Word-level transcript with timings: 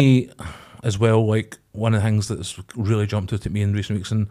me 0.00 0.30
as 0.82 0.98
well, 0.98 1.26
like 1.26 1.58
one 1.72 1.94
of 1.94 2.02
the 2.02 2.06
things 2.06 2.28
that's 2.28 2.58
really 2.74 3.06
jumped 3.06 3.32
out 3.32 3.46
at 3.46 3.52
me 3.52 3.62
in 3.62 3.72
recent 3.72 3.98
weeks 3.98 4.10
and 4.10 4.28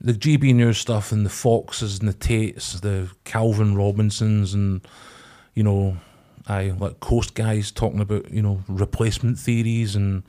the 0.00 0.12
GB 0.12 0.54
News 0.54 0.78
stuff 0.78 1.10
and 1.10 1.24
the 1.24 1.30
Foxes 1.30 1.98
and 1.98 2.08
the 2.08 2.12
Tates, 2.12 2.80
the 2.80 3.10
Calvin 3.24 3.74
Robinsons 3.74 4.54
and 4.54 4.86
you 5.54 5.62
know, 5.62 5.96
I 6.46 6.70
like 6.70 7.00
Coast 7.00 7.34
guys 7.34 7.70
talking 7.70 8.00
about 8.00 8.30
you 8.30 8.42
know 8.42 8.62
replacement 8.68 9.38
theories 9.38 9.96
and 9.96 10.22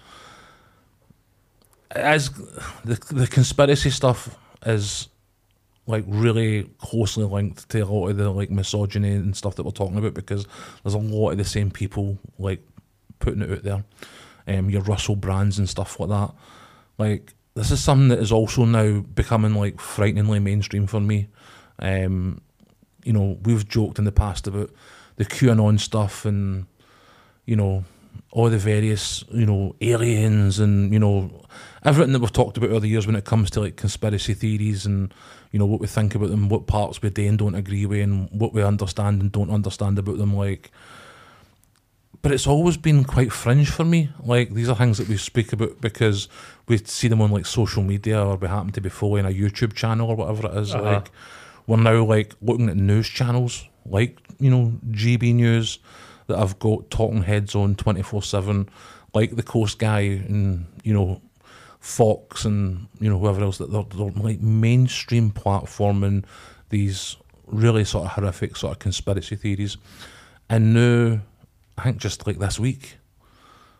as 1.91 2.29
the 2.83 2.95
the 3.11 3.27
conspiracy 3.27 3.89
stuff 3.89 4.37
is 4.65 5.09
like 5.85 6.03
really 6.07 6.63
closely 6.79 7.23
linked 7.23 7.69
to 7.69 7.79
a 7.79 7.85
lot 7.85 8.09
of 8.09 8.17
the 8.17 8.29
like 8.29 8.49
misogyny 8.49 9.13
and 9.13 9.35
stuff 9.35 9.55
that 9.55 9.63
we're 9.63 9.71
talking 9.71 9.97
about 9.97 10.13
because 10.13 10.45
there's 10.83 10.93
a 10.93 10.97
lot 10.97 11.31
of 11.31 11.37
the 11.37 11.45
same 11.45 11.71
people 11.71 12.17
like 12.39 12.61
putting 13.19 13.41
it 13.41 13.51
out 13.51 13.63
there. 13.63 13.83
Um, 14.47 14.69
your 14.69 14.81
Russell 14.81 15.15
Brands 15.15 15.59
and 15.59 15.67
stuff 15.67 15.99
like 15.99 16.09
that. 16.09 16.33
Like 16.97 17.33
this 17.53 17.71
is 17.71 17.83
something 17.83 18.09
that 18.09 18.19
is 18.19 18.31
also 18.31 18.65
now 18.65 19.01
becoming 19.01 19.55
like 19.55 19.79
frighteningly 19.79 20.39
mainstream 20.39 20.87
for 20.87 21.01
me. 21.01 21.27
Um, 21.79 22.41
you 23.03 23.13
know, 23.13 23.37
we've 23.43 23.67
joked 23.67 23.99
in 23.99 24.05
the 24.05 24.11
past 24.11 24.47
about 24.47 24.71
the 25.17 25.25
QAnon 25.25 25.79
stuff 25.79 26.25
and 26.25 26.65
you 27.45 27.55
know 27.55 27.83
all 28.31 28.49
the 28.49 28.57
various 28.57 29.23
you 29.31 29.45
know 29.45 29.75
aliens 29.81 30.59
and 30.59 30.91
you 30.91 30.99
know 30.99 31.45
everything 31.85 32.13
that 32.13 32.19
we've 32.19 32.31
talked 32.33 32.57
about 32.57 32.69
over 32.69 32.79
the 32.81 32.89
years 32.89 33.07
when 33.07 33.15
it 33.15 33.25
comes 33.25 33.49
to 33.51 33.61
like 33.61 33.75
conspiracy 33.75 34.33
theories 34.33 34.85
and 34.85 35.13
you 35.51 35.59
know 35.59 35.65
what 35.65 35.79
we 35.79 35.87
think 35.87 36.15
about 36.15 36.29
them, 36.29 36.49
what 36.49 36.67
parts 36.67 37.01
we 37.01 37.09
do 37.09 37.27
and 37.27 37.39
don't 37.39 37.55
agree 37.55 37.85
with, 37.85 38.01
and 38.01 38.29
what 38.31 38.53
we 38.53 38.61
understand 38.61 39.21
and 39.21 39.31
don't 39.31 39.49
understand 39.49 39.97
about 39.97 40.17
them. 40.17 40.35
Like, 40.35 40.71
but 42.21 42.31
it's 42.31 42.47
always 42.47 42.77
been 42.77 43.03
quite 43.03 43.31
fringe 43.31 43.69
for 43.69 43.85
me. 43.85 44.09
Like 44.19 44.53
these 44.53 44.69
are 44.69 44.75
things 44.75 44.97
that 44.97 45.07
we 45.07 45.17
speak 45.17 45.53
about 45.53 45.81
because 45.81 46.27
we 46.67 46.77
see 46.77 47.07
them 47.07 47.21
on 47.21 47.31
like 47.31 47.45
social 47.45 47.83
media 47.83 48.23
or 48.23 48.35
we 48.35 48.47
happen 48.47 48.71
to 48.71 48.81
be 48.81 48.89
following 48.89 49.25
a 49.25 49.29
YouTube 49.29 49.73
channel 49.73 50.09
or 50.09 50.15
whatever 50.15 50.47
it 50.47 50.57
is. 50.57 50.73
Uh-huh. 50.73 50.83
Like 50.83 51.11
we're 51.67 51.77
now 51.77 52.03
like 52.03 52.35
looking 52.41 52.69
at 52.69 52.77
news 52.77 53.07
channels 53.07 53.67
like 53.89 54.19
you 54.39 54.49
know 54.49 54.73
GB 54.91 55.35
News 55.35 55.79
that 56.27 56.37
I've 56.37 56.59
got 56.59 56.89
talking 56.89 57.23
heads 57.23 57.55
on 57.55 57.75
twenty 57.75 58.01
four 58.01 58.21
seven, 58.21 58.69
like 59.13 59.35
the 59.35 59.43
Coast 59.43 59.79
Guy 59.79 60.01
and 60.01 60.65
you 60.83 60.93
know 60.93 61.21
Fox 61.79 62.45
and 62.45 62.87
you 62.99 63.09
know 63.09 63.17
whoever 63.19 63.41
else 63.41 63.57
that 63.59 63.71
they're, 63.71 63.83
they're 63.83 64.11
like 64.11 64.41
mainstream 64.41 65.31
platforming 65.31 66.25
these 66.69 67.15
really 67.45 67.85
sort 67.85 68.05
of 68.05 68.11
horrific 68.11 68.57
sort 68.57 68.73
of 68.73 68.79
conspiracy 68.79 69.35
theories, 69.35 69.77
and 70.49 70.73
now 70.73 71.21
I 71.77 71.83
think 71.83 71.97
just 71.97 72.25
like 72.27 72.39
this 72.39 72.59
week, 72.59 72.97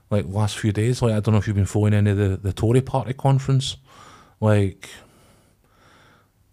like 0.10 0.26
last 0.28 0.58
few 0.58 0.72
days, 0.72 1.02
like 1.02 1.14
I 1.14 1.20
don't 1.20 1.34
know 1.34 1.40
if 1.40 1.48
you've 1.48 1.56
been 1.56 1.66
following 1.66 1.94
any 1.94 2.12
of 2.12 2.18
the 2.18 2.38
the 2.38 2.54
Tory 2.54 2.82
Party 2.82 3.14
conference, 3.14 3.78
like. 4.40 4.90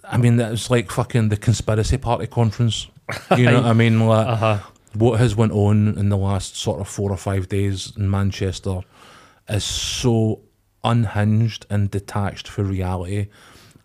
I 0.07 0.19
mean, 0.19 0.37
that's 0.37 0.71
like 0.71 0.91
fucking 0.91 1.31
the 1.31 1.37
conspiracy 1.39 1.97
party 1.97 2.27
conference. 2.27 2.89
You 3.39 3.47
know 3.47 3.63
what 3.63 3.71
I 3.71 3.73
mean? 3.73 4.01
Like, 4.07 4.27
Uh-huh. 4.27 4.59
what 4.93 5.19
has 5.19 5.35
went 5.35 5.53
on 5.53 5.97
in 5.97 6.11
the 6.11 6.19
last 6.19 6.57
sort 6.57 6.81
of 6.81 6.89
four 6.89 7.11
or 7.11 7.17
five 7.17 7.49
days 7.49 7.91
in 7.97 8.11
Manchester 8.11 8.81
is 9.49 9.65
so 9.65 10.41
unhinged 10.83 11.65
and 11.71 11.91
detached 11.91 12.49
for 12.49 12.63
reality, 12.65 13.29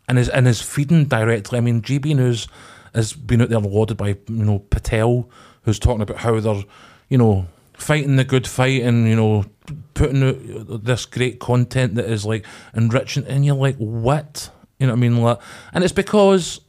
and 0.09 0.19
is 0.19 0.27
and 0.27 0.45
is 0.45 0.61
feeding 0.61 1.05
directly. 1.05 1.57
I 1.57 1.61
mean, 1.61 1.81
GB 1.81 2.13
News 2.17 2.49
has 2.93 3.13
been 3.13 3.41
out 3.41 3.47
there 3.49 3.59
lauded 3.59 3.95
by 3.95 4.09
you 4.27 4.43
know 4.43 4.59
Patel, 4.59 5.29
who's 5.63 5.79
talking 5.79 6.01
about 6.01 6.17
how 6.17 6.37
they're 6.41 6.63
you 7.07 7.17
know 7.17 7.47
fighting 7.79 8.15
the 8.17 8.23
good 8.23 8.45
fight 8.47 8.81
and 8.83 9.07
you 9.07 9.15
know 9.15 9.45
putting 9.93 10.23
out 10.23 10.83
this 10.83 11.05
great 11.05 11.39
content 11.39 11.95
that 11.95 12.05
is 12.05 12.25
like 12.25 12.45
enriching, 12.73 13.25
and 13.25 13.45
you're 13.45 13.55
like, 13.55 13.77
what? 13.77 14.49
You 14.79 14.87
know 14.87 14.93
what 14.93 14.97
I 14.97 15.01
mean? 15.01 15.21
Like, 15.21 15.39
and 15.73 15.83
it's 15.83 15.93
because 15.93 16.61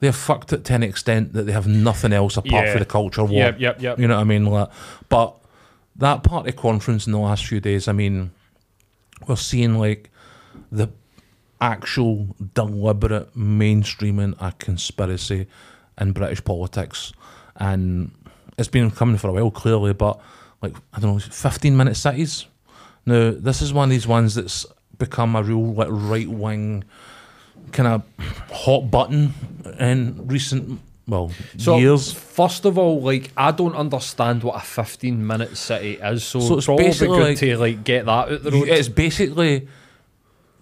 they're 0.00 0.12
fucked 0.12 0.52
it 0.52 0.64
to 0.64 0.74
an 0.74 0.82
extent 0.82 1.32
that 1.34 1.42
they 1.44 1.52
have 1.52 1.66
nothing 1.66 2.12
else 2.12 2.36
apart 2.36 2.66
Yeah. 2.66 2.72
from 2.72 2.78
the 2.80 2.86
culture 2.86 3.22
war. 3.24 3.32
Yep, 3.38 3.60
yep, 3.60 3.82
yep. 3.82 3.98
You 3.98 4.08
know 4.08 4.14
what 4.16 4.20
I 4.22 4.24
mean? 4.24 4.46
Like, 4.46 4.68
but 5.08 5.36
that 5.96 6.22
party 6.22 6.52
conference 6.52 7.06
in 7.06 7.12
the 7.12 7.18
last 7.18 7.46
few 7.46 7.60
days, 7.60 7.86
I 7.86 7.92
mean, 7.92 8.30
we're 9.28 9.36
seeing 9.36 9.78
like 9.78 10.10
the 10.72 10.88
actual 11.60 12.34
deliberate 12.54 13.34
mainstreaming 13.36 14.34
a 14.40 14.52
conspiracy 14.52 15.46
in 16.00 16.12
British 16.12 16.42
politics, 16.44 17.12
and 17.56 18.10
it's 18.58 18.68
been 18.68 18.90
coming 18.90 19.16
for 19.18 19.28
a 19.28 19.32
while, 19.32 19.50
clearly. 19.50 19.92
But 19.92 20.20
like, 20.62 20.74
I 20.92 21.00
don't 21.00 21.14
know, 21.14 21.18
fifteen 21.18 21.76
minute 21.76 21.96
cities. 21.96 22.46
Now, 23.06 23.32
this 23.36 23.60
is 23.62 23.72
one 23.72 23.84
of 23.84 23.90
these 23.90 24.06
ones 24.06 24.34
that's 24.34 24.64
become 24.98 25.36
a 25.36 25.42
real 25.42 25.74
like 25.74 25.88
right 25.90 26.28
wing 26.28 26.84
kind 27.72 27.88
of 27.88 28.02
hot 28.52 28.90
button 28.90 29.34
in 29.80 30.26
recent 30.28 30.78
well 31.08 31.30
So 31.58 31.76
years. 31.78 32.12
first 32.12 32.64
of 32.64 32.78
all, 32.78 33.02
like 33.02 33.30
I 33.36 33.50
don't 33.50 33.74
understand 33.74 34.42
what 34.42 34.56
a 34.56 34.60
fifteen 34.64 35.26
minute 35.26 35.56
city 35.56 35.94
is, 35.94 36.24
so, 36.24 36.40
So 36.40 36.56
it's 36.56 36.66
probably 36.66 36.84
basically 36.86 37.18
good 37.18 37.28
like- 37.28 37.38
to 37.38 37.56
like 37.58 37.84
get 37.84 38.06
that 38.06 38.10
out 38.32 38.42
the 38.42 38.50
road. 38.52 38.68
It's 38.68 38.88
basically 38.88 39.68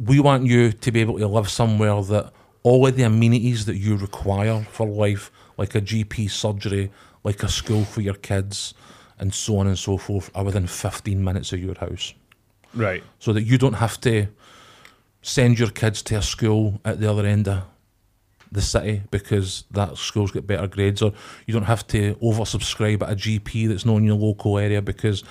we 0.04 0.18
want 0.18 0.46
you 0.46 0.72
to 0.72 0.90
be 0.90 1.00
able 1.00 1.18
to 1.18 1.28
live 1.28 1.48
somewhere 1.48 2.02
that 2.02 2.32
all 2.64 2.86
of 2.86 2.96
the 2.96 3.02
amenities 3.04 3.66
that 3.66 3.76
you 3.76 3.96
require 3.96 4.66
for 4.70 4.86
life, 4.86 5.30
like 5.58 5.74
a 5.74 5.80
GP 5.80 6.30
surgery, 6.30 6.90
like 7.24 7.42
a 7.42 7.48
school 7.48 7.84
for 7.84 8.00
your 8.00 8.14
kids, 8.14 8.74
and 9.18 9.32
so 9.32 9.58
on 9.58 9.66
and 9.66 9.78
so 9.78 9.96
forth, 9.96 10.30
are 10.34 10.44
within 10.44 10.66
15 10.66 11.22
minutes 11.22 11.52
of 11.52 11.60
your 11.60 11.78
house. 11.78 12.14
right. 12.74 13.02
So 13.18 13.32
that 13.32 13.42
you 13.42 13.58
don't 13.58 13.74
have 13.74 14.00
to 14.02 14.26
send 15.22 15.58
your 15.58 15.70
kids 15.70 16.02
to 16.02 16.16
a 16.16 16.22
school 16.22 16.80
at 16.84 17.00
the 17.00 17.08
other 17.08 17.24
end 17.24 17.48
of 17.48 17.62
the 18.50 18.60
city 18.60 19.02
because 19.10 19.64
that 19.70 19.96
school's 19.96 20.30
got 20.30 20.46
better 20.46 20.66
grades, 20.66 21.00
or 21.00 21.12
you 21.46 21.54
don't 21.54 21.64
have 21.64 21.86
to 21.88 22.14
oversubscribe 22.16 23.02
at 23.02 23.10
a 23.12 23.16
GP 23.16 23.68
that's 23.68 23.86
not 23.86 23.96
in 23.96 24.04
your 24.04 24.16
local 24.16 24.58
area 24.58 24.82
because 24.82 25.24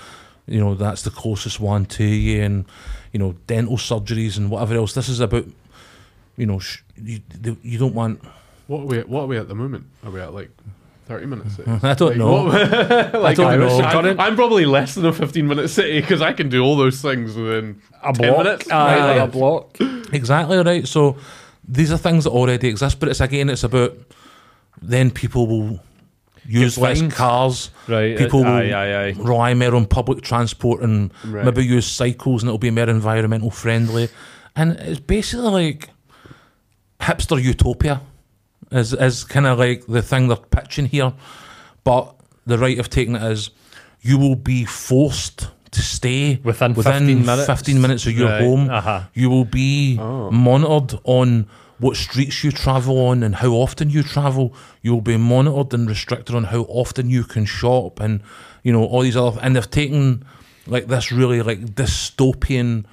you 0.47 0.59
know 0.59 0.73
that's 0.73 1.03
the 1.03 1.11
closest 1.11 1.59
one 1.59 1.85
to 1.85 2.03
you, 2.03 2.41
and 2.41 2.65
you 3.11 3.19
know 3.19 3.33
dental 3.45 3.77
surgeries 3.77 4.37
and 4.37 4.49
whatever 4.49 4.75
else. 4.75 4.93
This 4.93 5.09
is 5.09 5.19
about 5.19 5.45
you 6.35 6.45
know 6.45 6.59
sh- 6.59 6.83
you, 6.97 7.19
you 7.61 7.77
don't 7.77 7.93
want. 7.93 8.21
What 8.67 8.81
are 8.81 8.85
we? 8.85 8.99
At, 8.99 9.09
what 9.09 9.21
are 9.23 9.27
we 9.27 9.37
at 9.37 9.47
the 9.47 9.55
moment? 9.55 9.85
Are 10.03 10.11
we 10.11 10.19
at 10.19 10.33
like 10.33 10.49
thirty 11.11 11.25
minutes? 11.25 11.59
I 11.83 11.93
don't 11.93 12.17
know. 12.17 12.43
like, 13.19 13.37
I'm, 13.39 13.59
know. 13.59 13.79
I'm, 13.81 14.19
I'm 14.19 14.35
probably 14.35 14.65
less 14.65 14.95
than 14.95 15.05
a 15.05 15.13
fifteen 15.13 15.47
minute 15.47 15.67
city 15.69 16.01
because 16.01 16.21
I 16.21 16.33
can 16.33 16.49
do 16.49 16.63
all 16.63 16.75
those 16.77 17.01
things 17.01 17.35
within 17.35 17.81
A 18.03 18.13
ten 18.13 18.31
block. 18.33 18.45
minutes. 18.45 18.71
Aye, 18.71 18.99
Right, 18.99 19.17
a 19.17 19.27
block. 19.27 19.77
Exactly 20.13 20.57
right. 20.57 20.87
So 20.87 21.17
these 21.67 21.91
are 21.91 21.97
things 21.97 22.23
that 22.23 22.31
already 22.31 22.67
exist, 22.67 22.99
but 22.99 23.09
it's 23.09 23.21
again, 23.21 23.49
it's 23.49 23.63
about 23.63 23.95
then 24.81 25.11
people 25.11 25.47
will 25.47 25.79
use 26.45 26.77
less 26.77 27.01
cars. 27.13 27.69
Right. 27.87 28.17
People 28.17 28.43
aye, 28.45 28.63
will 28.63 28.75
aye, 28.75 28.93
aye. 29.09 29.15
rely 29.17 29.53
more 29.53 29.75
on 29.75 29.85
public 29.85 30.21
transport 30.21 30.81
and 30.81 31.11
Right. 31.23 31.45
maybe 31.45 31.63
use 31.65 31.85
cycles, 31.87 32.41
and 32.41 32.49
it'll 32.49 32.57
be 32.57 32.71
more 32.71 32.89
environmental 32.89 33.51
friendly. 33.51 34.09
And 34.55 34.71
it's 34.79 34.99
basically 34.99 35.49
like 35.49 35.89
hipster 36.99 37.41
utopia, 37.41 38.01
is 38.71 38.93
is 38.93 39.23
kind 39.23 39.45
of 39.47 39.59
like 39.59 39.85
the 39.87 40.01
thing 40.01 40.27
they're 40.27 40.37
pitching 40.37 40.85
here. 40.85 41.13
But 41.83 42.13
the 42.45 42.57
right 42.57 42.79
of 42.79 42.89
taking 42.89 43.15
it 43.15 43.23
is 43.23 43.49
you 44.01 44.17
will 44.17 44.35
be 44.35 44.65
forced 44.65 45.49
to 45.71 45.81
stay 45.81 46.39
Within 46.43 46.73
15 46.75 47.25
minutes. 47.25 47.45
15 47.45 47.81
minutes 47.81 48.05
of 48.05 48.13
your 48.13 48.29
Right, 48.29 48.41
home. 48.41 48.69
uh-huh. 48.69 49.03
You 49.13 49.29
will 49.29 49.45
be 49.45 49.97
Oh. 49.99 50.29
monitored 50.31 50.99
on 51.03 51.47
what 51.79 51.95
streets 51.97 52.43
you 52.43 52.51
travel 52.51 52.99
on 53.07 53.23
and 53.23 53.35
how 53.35 53.49
often 53.51 53.89
you 53.89 54.03
travel. 54.03 54.53
You 54.81 54.93
will 54.93 55.01
be 55.01 55.17
monitored 55.17 55.73
and 55.73 55.87
restricted 55.87 56.35
on 56.35 56.45
how 56.45 56.61
often 56.67 57.09
you 57.09 57.23
can 57.23 57.45
shop 57.45 57.99
and 57.99 58.21
you 58.63 58.71
know 58.73 58.83
all 58.83 59.01
these 59.01 59.15
other. 59.17 59.39
And 59.41 59.55
they've 59.55 59.69
taken 59.71 60.23
like 60.67 60.87
this 60.87 61.11
really 61.11 61.41
like 61.41 61.73
dystopian, 61.75 62.85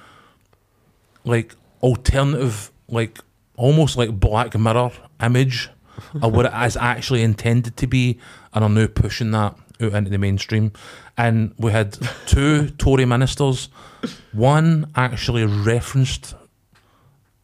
like 1.23 1.55
alternative, 1.83 2.71
like 2.87 3.19
almost 3.57 3.97
like 3.97 4.19
Black 4.19 4.57
Mirror 4.57 4.91
image 5.21 5.69
of 6.21 6.33
what 6.33 6.45
it 6.45 6.53
is 6.65 6.77
actually 6.77 7.23
intended 7.23 7.77
to 7.77 7.87
be, 7.87 8.19
and 8.53 8.63
are 8.63 8.69
now 8.69 8.87
pushing 8.87 9.31
that 9.31 9.55
out 9.81 9.93
into 9.93 10.09
the 10.09 10.17
mainstream. 10.17 10.71
And 11.17 11.53
we 11.57 11.71
had 11.71 11.97
two 12.25 12.69
Tory 12.77 13.05
ministers. 13.05 13.69
One 14.31 14.91
actually 14.95 15.45
referenced 15.45 16.35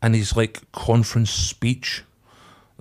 in 0.02 0.14
his 0.14 0.36
like 0.36 0.62
conference 0.72 1.32
speech 1.32 2.04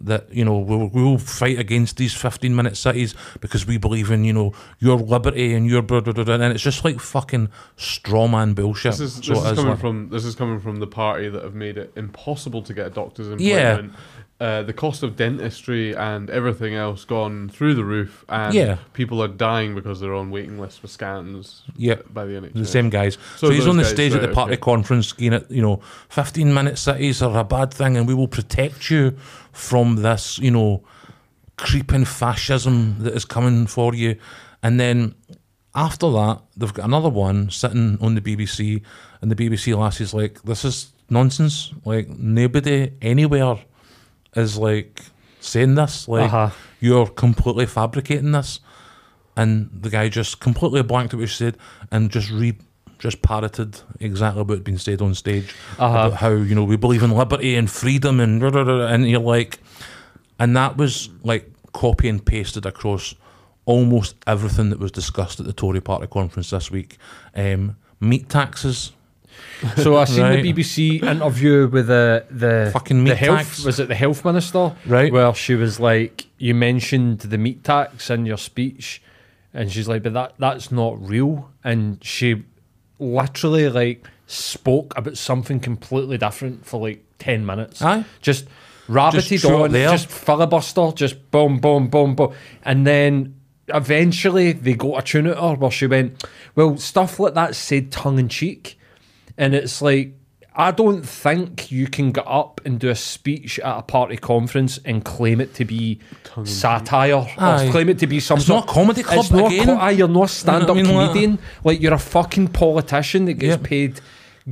that 0.01 0.33
you 0.35 0.45
know 0.45 0.59
we'll, 0.59 0.89
we'll 0.89 1.19
fight 1.19 1.59
against 1.59 1.97
these 1.97 2.13
15 2.15 2.55
minute 2.55 2.77
cities 2.77 3.15
because 3.41 3.65
we 3.67 3.77
believe 3.79 4.11
in 4.11 4.25
you 4.25 4.33
know 4.33 4.53
your 4.81 4.97
liberty 4.99 5.55
and 5.55 5.67
your 5.69 5.83
blah, 5.83 6.01
blah, 6.01 6.13
blah, 6.13 6.35
and 6.35 6.43
it's 6.53 6.63
just 6.63 6.85
like 6.85 6.99
fucking 7.01 7.49
straw 7.77 8.27
man 8.27 8.55
bullshit. 8.55 8.93
This 8.93 9.01
is, 9.01 9.15
So 9.15 9.35
this 9.35 9.45
it 9.45 9.53
is 9.53 9.55
coming 9.59 9.71
like- 9.71 9.81
from 9.81 10.09
this 10.11 10.25
is 10.25 10.35
coming 10.35 10.59
from 10.61 10.77
the 10.81 10.87
party 10.89 11.29
that 11.29 11.43
have 11.43 11.55
made 11.55 11.79
it 11.79 11.93
impossible 11.97 12.63
to 12.63 12.75
get 12.75 12.87
a 12.87 12.91
doctor's 12.91 13.41
Yeah. 13.41 13.73
appointment 13.75 13.99
uh, 14.41 14.63
the 14.65 14.73
cost 14.73 15.05
of 15.05 15.15
dentistry 15.17 15.95
and 15.95 16.29
everything 16.29 16.75
else 16.75 17.05
gone 17.05 17.49
through 17.49 17.73
the 17.73 17.85
roof, 17.85 18.25
and 18.29 18.53
Yeah. 18.53 18.77
people 18.93 19.23
are 19.23 19.29
dying 19.29 19.77
because 19.77 20.01
they're 20.01 20.13
on 20.15 20.33
waiting 20.33 20.59
lists 20.59 20.79
for 20.81 20.89
scans. 20.89 21.63
Yeah. 21.77 21.95
by 22.13 22.25
the 22.25 22.33
NHS. 22.35 22.53
The 22.55 22.67
same 22.67 22.91
guys. 22.91 23.15
So, 23.37 23.47
So 23.47 23.53
he's 23.53 23.67
on 23.69 23.77
the 23.77 23.85
stage 23.85 24.13
at 24.13 24.23
the 24.23 24.29
party 24.29 24.55
okay. 24.55 24.61
conference, 24.61 25.15
you 25.19 25.31
know, 25.31 25.81
fifteen 26.09 26.53
minute 26.53 26.79
cities 26.79 27.23
are 27.23 27.39
a 27.39 27.45
bad 27.45 27.73
thing, 27.73 27.97
and 27.97 28.09
we 28.09 28.13
will 28.15 28.27
protect 28.29 28.91
you 28.91 29.15
from 29.55 29.97
this, 30.03 30.39
you 30.39 30.51
know, 30.51 30.85
creeping 31.57 32.05
fascism 32.05 32.97
that 32.99 33.15
is 33.15 33.25
coming 33.25 33.67
for 33.67 33.95
you. 33.95 34.17
And 34.63 34.79
then 34.79 35.15
after 35.75 36.11
that, 36.11 36.41
they've 36.57 36.73
got 36.75 36.85
another 36.85 37.09
one 37.09 37.51
sitting 37.51 37.97
on 38.01 38.15
the 38.15 38.21
BBC, 38.21 38.83
and 39.21 39.31
the 39.31 39.37
BBC 39.37 39.75
lassie's 39.75 40.13
like, 40.13 40.43
"This 40.43 40.65
is 40.65 40.93
nonsense. 41.09 41.73
Like 41.85 42.09
nobody 42.09 42.93
anywhere 43.01 43.59
is 44.37 44.57
like 44.59 45.01
saying 45.41 45.75
this. 45.77 46.09
Like 46.09 46.25
Uh-huh. 46.33 46.51
you're 46.81 47.07
completely 47.07 47.67
fabricating 47.67 48.33
this." 48.33 48.61
And 49.37 49.69
the 49.73 49.91
guy 49.91 50.09
just 50.09 50.39
completely 50.41 50.83
blanked 50.83 51.13
at 51.15 51.19
what 51.21 51.29
she 51.29 51.37
said 51.37 51.57
and 51.91 52.11
just 52.11 52.31
re 52.31 52.57
just 53.05 53.21
parroted 53.21 53.79
exactly 54.01 54.43
what 54.43 54.55
had 54.55 54.65
been 54.65 54.79
said 54.79 55.03
on 55.03 55.15
stage 55.15 55.55
Uh-huh. 55.79 55.87
about 56.07 56.13
how 56.15 56.31
you 56.31 56.55
know 56.55 56.65
we 56.65 56.77
believe 56.77 57.03
in 57.03 57.11
liberty 57.11 57.55
and 57.55 57.71
freedom 57.71 58.19
and 58.19 58.43
and 58.43 59.09
you're 59.11 59.21
like, 59.21 59.59
and 60.39 60.57
that 60.57 60.77
was 60.79 61.11
like 61.23 61.53
copy 61.73 62.09
and 62.09 62.25
pasted 62.25 62.65
across 62.67 63.15
almost 63.67 64.17
everything 64.27 64.71
that 64.71 64.79
was 64.79 64.91
discussed 64.91 65.39
at 65.39 65.45
the 65.47 65.53
Tory 65.53 65.81
Party 65.83 66.07
conference 66.07 66.49
this 66.51 66.71
week. 66.71 66.97
Um, 67.37 67.77
meat 68.01 68.29
taxes, 68.31 68.93
So 69.77 69.97
I 69.99 70.05
seen 70.07 70.23
Right. 70.23 70.43
the 70.43 70.53
BBC 70.53 71.03
interview 71.03 71.69
with 71.69 71.87
the 71.89 72.25
the 72.31 72.71
Fucking 72.73 73.03
meat 73.05 73.11
the 73.11 73.17
health 73.17 73.39
tax. 73.39 73.65
was 73.65 73.79
it 73.81 73.89
the 73.89 73.95
health 73.95 74.25
minister 74.25 74.73
Right. 74.87 75.13
Where 75.13 75.35
she 75.35 75.55
was 75.55 75.79
like, 75.79 76.27
you 76.39 76.55
mentioned 76.55 77.19
the 77.21 77.39
meat 77.39 77.63
tax 77.65 78.09
in 78.11 78.25
your 78.25 78.39
speech, 78.39 79.03
and 79.53 79.71
she's 79.71 79.89
like, 79.89 80.03
but 80.03 80.15
that 80.15 80.31
that's 80.39 80.71
not 80.73 80.95
real, 81.15 81.51
and 81.63 81.99
she 82.03 82.45
literally 82.99 83.69
like 83.69 84.07
spoke 84.27 84.97
about 84.97 85.17
something 85.19 85.61
completely 85.61 86.19
different 86.19 86.65
for 86.67 86.81
like 86.81 87.05
ten 87.19 87.45
minutes. 87.47 87.83
Aye. 87.83 88.05
just 88.21 88.47
rabbited 88.89 89.29
Just 89.29 89.45
on, 89.47 89.73
there. 89.73 89.91
just 89.91 90.09
filibuster, 90.09 90.93
just 90.95 91.31
boom, 91.31 91.59
boom, 91.59 91.89
boom, 91.89 92.15
boom, 92.15 92.33
and 92.65 92.87
then. 92.87 93.35
Eventually, 93.69 94.53
they 94.53 94.75
got 94.75 94.99
a 94.99 95.03
tune 95.03 95.27
at 95.27 95.39
her 95.39 95.55
where 95.55 95.71
she 95.71 95.87
went, 95.87 96.23
Well, 96.55 96.77
stuff 96.77 97.19
like 97.19 97.33
that 97.33 97.55
said 97.57 97.91
tongue 97.91 98.19
in 98.19 98.29
cheek. 98.29 98.79
And 99.39 99.55
it's 99.55 99.81
like, 99.81 100.13
I 100.57 100.71
don't 100.71 101.03
think 101.05 101.73
you 101.73 101.89
can 101.89 102.13
get 102.13 102.25
up 102.29 102.61
and 102.65 102.79
do 102.79 102.89
a 102.89 102.95
speech 102.95 103.59
at 103.59 103.79
a 103.79 103.83
party 103.83 104.17
conference 104.17 104.79
and 104.85 105.05
claim 105.05 105.41
it 105.41 105.53
to 105.55 105.65
be 105.65 105.99
satire 106.45 107.27
Aye. 107.39 107.67
or 107.67 107.71
claim 107.71 107.89
it 107.89 107.99
to 108.01 108.07
be 108.07 108.21
some 108.21 108.39
It's 108.39 108.47
sort 108.47 108.65
not 108.67 108.71
a 108.71 108.73
comedy 108.73 109.03
club 109.03 109.19
It's 109.25 109.31
not 109.33 109.53
again. 109.53 109.67
co- 109.67 109.77
aye, 109.77 109.91
you're 109.91 110.09
not 110.09 110.25
a 110.25 110.29
stand 110.29 110.65
up 110.71 110.77
You 110.77 110.85
know 110.85 110.93
what 110.95 111.01
I 111.01 111.07
mean? 111.07 111.13
comedian. 111.13 111.39
Like, 111.65 111.81
you're 111.81 111.95
a 111.95 111.99
fucking 111.99 112.49
politician 112.49 113.25
that 113.25 113.35
gets 113.35 113.61
Yeah. 113.61 113.67
paid 113.69 114.01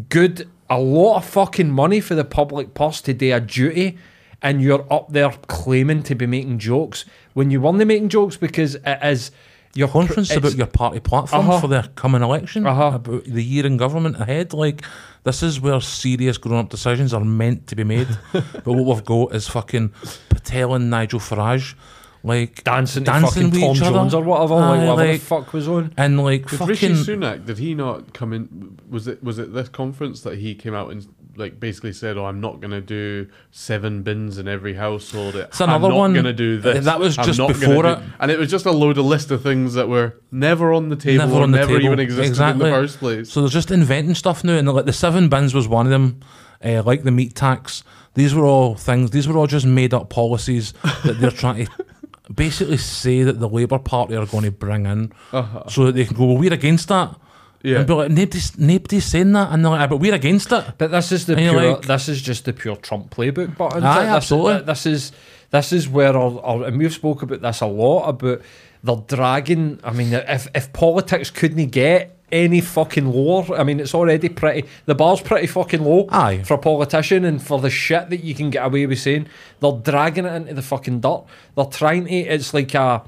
good, 0.09 0.49
a 0.69 0.79
lot 0.81 1.19
of 1.19 1.25
fucking 1.25 1.71
money 1.71 2.01
for 2.01 2.15
the 2.15 2.25
public 2.25 2.75
purse 2.75 3.01
to 3.03 3.15
do 3.15 3.35
a 3.35 3.41
duty. 3.41 3.99
And 4.45 4.61
you're 4.61 4.85
up 4.93 5.13
there 5.13 5.31
claiming 5.47 6.03
to 6.03 6.17
be 6.17 6.27
making 6.27 6.59
jokes 6.59 7.05
when 7.33 7.53
you 7.53 7.61
weren't 7.61 7.77
making 7.87 8.09
jokes 8.09 8.37
because 8.37 8.75
it 8.75 8.99
is 9.05 9.31
your 9.75 9.89
pr- 9.89 9.93
conference 9.93 10.31
it's- 10.31 10.39
about 10.39 10.57
your 10.59 10.67
party 10.67 11.01
platform 11.01 11.49
Uh-huh. 11.49 11.61
for 11.61 11.67
the 11.69 11.89
coming 11.95 12.23
election, 12.23 12.67
Uh-huh. 12.67 12.93
about 12.97 13.25
the 13.25 13.43
year 13.43 13.65
in 13.67 13.77
government 13.77 14.21
ahead. 14.21 14.53
Like, 14.53 14.83
this 15.25 15.43
is 15.43 15.61
where 15.61 15.81
serious 15.81 16.37
grown 16.39 16.59
up 16.59 16.69
decisions 16.71 17.15
are 17.15 17.25
meant 17.25 17.67
to 17.69 17.77
be 17.77 17.85
made. 17.85 18.09
but 18.33 18.67
what 18.67 18.85
we've 18.97 19.05
got 19.05 19.35
is 19.35 19.49
fucking 19.49 19.93
Patel 20.29 20.75
and 20.75 20.91
Nigel 20.91 21.21
Farage, 21.21 21.75
like 22.25 22.63
dancing, 22.65 23.03
dancing 23.05 23.51
to 23.51 23.51
with 23.51 23.55
fucking 23.55 23.61
Tom 23.69 23.77
each 23.77 23.83
other. 23.83 23.97
Jones 23.99 24.15
or 24.15 24.23
whatever, 24.23 24.55
Aye, 24.55 24.59
like 24.59 24.89
whatever 24.89 25.09
like- 25.13 25.21
the 25.21 25.27
fuck 25.27 25.53
was 25.53 25.69
on. 25.69 25.93
and 25.97 26.23
like 26.23 26.43
Did 26.49 26.59
fucking. 26.59 26.69
Rishi 26.69 26.89
Sunak 26.89 27.47
did 27.47 27.59
he 27.59 27.75
not 27.75 28.13
come 28.13 28.33
in? 28.33 28.79
Was 28.91 29.09
it 29.09 29.23
was 29.25 29.39
it 29.39 29.53
this 29.55 29.69
conference 29.69 30.21
that 30.23 30.39
he 30.39 30.55
came 30.55 30.75
out 30.75 30.91
and 30.93 31.07
like 31.37 31.59
basically 31.61 31.93
said, 31.93 32.17
"Oh, 32.17 32.27
I'm 32.27 32.41
not 32.41 32.61
going 32.61 32.71
to 32.73 32.81
do 32.81 33.29
seven 33.51 34.03
bins 34.03 34.39
in 34.39 34.49
every 34.49 34.75
household. 34.75 35.35
It's 35.37 35.61
I'm 35.61 35.69
another 35.71 35.89
not 35.89 35.97
one- 35.97 36.13
going 36.13 36.25
to 36.27 36.33
do 36.33 36.59
this." 36.59 36.85
that 36.85 36.99
was 37.01 37.19
I'm 37.19 37.25
just 37.27 37.39
before 37.39 37.83
do-" 37.83 37.89
it. 37.91 37.99
and 38.21 38.31
it 38.31 38.39
was 38.39 38.51
just 38.51 38.67
a 38.67 38.73
load 38.73 38.99
of 38.99 39.05
list 39.07 39.31
of 39.31 39.43
things 39.43 39.75
that 39.75 39.89
were 39.89 40.21
never 40.31 40.73
on 40.73 40.89
the 40.89 40.97
table 40.97 41.27
Never 41.27 41.41
on 41.43 41.51
the 41.53 41.59
never 41.59 41.73
table. 41.79 41.85
even 41.87 42.01
existed 42.01 42.27
Exactly. 42.29 42.67
in 42.67 42.73
the 42.73 42.79
first 42.79 42.99
place. 42.99 43.31
So 43.31 43.41
they're 43.41 43.49
just 43.51 43.71
inventing 43.71 44.15
stuff 44.15 44.45
now, 44.45 44.55
and 44.55 44.69
like 44.73 44.85
the 44.87 44.93
seven 44.93 45.29
bins 45.29 45.55
was 45.55 45.67
one 45.69 45.87
of 45.87 45.91
them, 45.91 46.21
uh, 46.65 46.83
like 46.85 47.03
the 47.05 47.11
meat 47.11 47.35
tax. 47.35 47.83
These 48.15 48.35
were 48.35 48.45
all 48.45 48.75
things. 48.75 49.11
These 49.11 49.27
were 49.27 49.39
all 49.39 49.47
just 49.47 49.65
made 49.67 49.95
up 49.95 50.11
policies 50.11 50.73
that 51.05 51.19
they're 51.19 51.31
trying 51.31 51.67
to 51.67 51.73
basically 52.35 52.77
say 52.77 53.23
that 53.23 53.41
the 53.41 53.49
Labour 53.49 53.79
Party 53.79 54.15
are 54.17 54.27
going 54.27 54.45
to 54.45 54.51
bring 54.51 54.87
in, 54.87 55.13
Uh-huh. 55.33 55.63
so 55.69 55.87
that 55.87 55.95
they 55.95 56.05
can 56.05 56.17
go. 56.17 56.27
Well, 56.27 56.37
we're 56.37 56.53
against 56.53 56.89
that. 56.89 57.17
Yeah. 57.63 57.79
And 57.79 57.87
be 57.87 57.93
like, 57.95 58.11
nobody's, 58.11 58.59
nobody's 58.59 59.05
saying 59.05 59.33
that, 59.33 59.53
and 59.53 59.65
they're 59.65 59.71
like, 59.73 59.81
"Ah, 59.83 59.87
but 59.87 59.99
we're 59.99 60.15
against 60.15 60.51
it. 60.53 60.65
But 60.79 60.91
this 60.91 61.13
is 61.13 61.27
the 61.27 61.35
And 61.37 61.45
you're 61.45 61.59
pure. 61.61 61.73
like- 61.75 61.83
this 61.87 62.09
is 62.09 62.21
just 62.21 62.45
the 62.45 62.53
pure 62.53 62.77
Trump 62.77 63.15
playbook. 63.15 63.57
But 63.57 63.75
Aye. 63.77 63.81
This- 64.05 64.09
absolutely. 64.15 64.63
This 64.65 64.87
is 64.87 65.13
this 65.51 65.73
is 65.73 65.89
where 65.89 66.17
our, 66.17 66.41
our 66.43 66.65
and 66.65 66.79
we've 66.79 66.93
spoke 66.93 67.23
about 67.23 67.41
this 67.43 67.61
a 67.61 67.67
lot 67.67 68.09
about 68.09 68.41
they're 68.83 68.97
dragging. 69.07 69.79
I 69.85 69.93
mean, 69.93 70.13
if 70.13 70.49
if 70.55 70.73
politics 70.73 71.31
couldn't 71.31 71.67
get 71.69 72.17
any 72.33 72.61
fucking 72.63 73.13
lower, 73.13 73.57
I 73.57 73.63
mean, 73.63 73.79
it's 73.79 73.95
already 73.95 74.29
pretty. 74.31 74.67
The 74.87 74.95
bar's 74.95 75.21
pretty 75.21 75.47
fucking 75.47 75.85
low. 75.85 76.07
Aye. 76.11 76.43
for 76.45 76.55
a 76.55 76.59
politician 76.59 77.25
and 77.27 77.41
for 77.41 77.61
the 77.61 77.69
shit 77.71 78.09
that 78.11 78.25
you 78.25 78.35
can 78.35 78.49
get 78.51 78.65
away 78.67 78.87
with 78.87 78.99
saying, 78.99 79.27
they're 79.61 79.71
dragging 79.73 80.25
it 80.25 80.35
into 80.35 80.55
the 80.55 80.63
fucking 80.63 81.01
dirt. 81.01 81.25
They're 81.55 81.67
trying 81.67 82.07
to. 82.07 82.11
It's 82.13 82.53
like 82.55 82.75
a. 82.75 83.03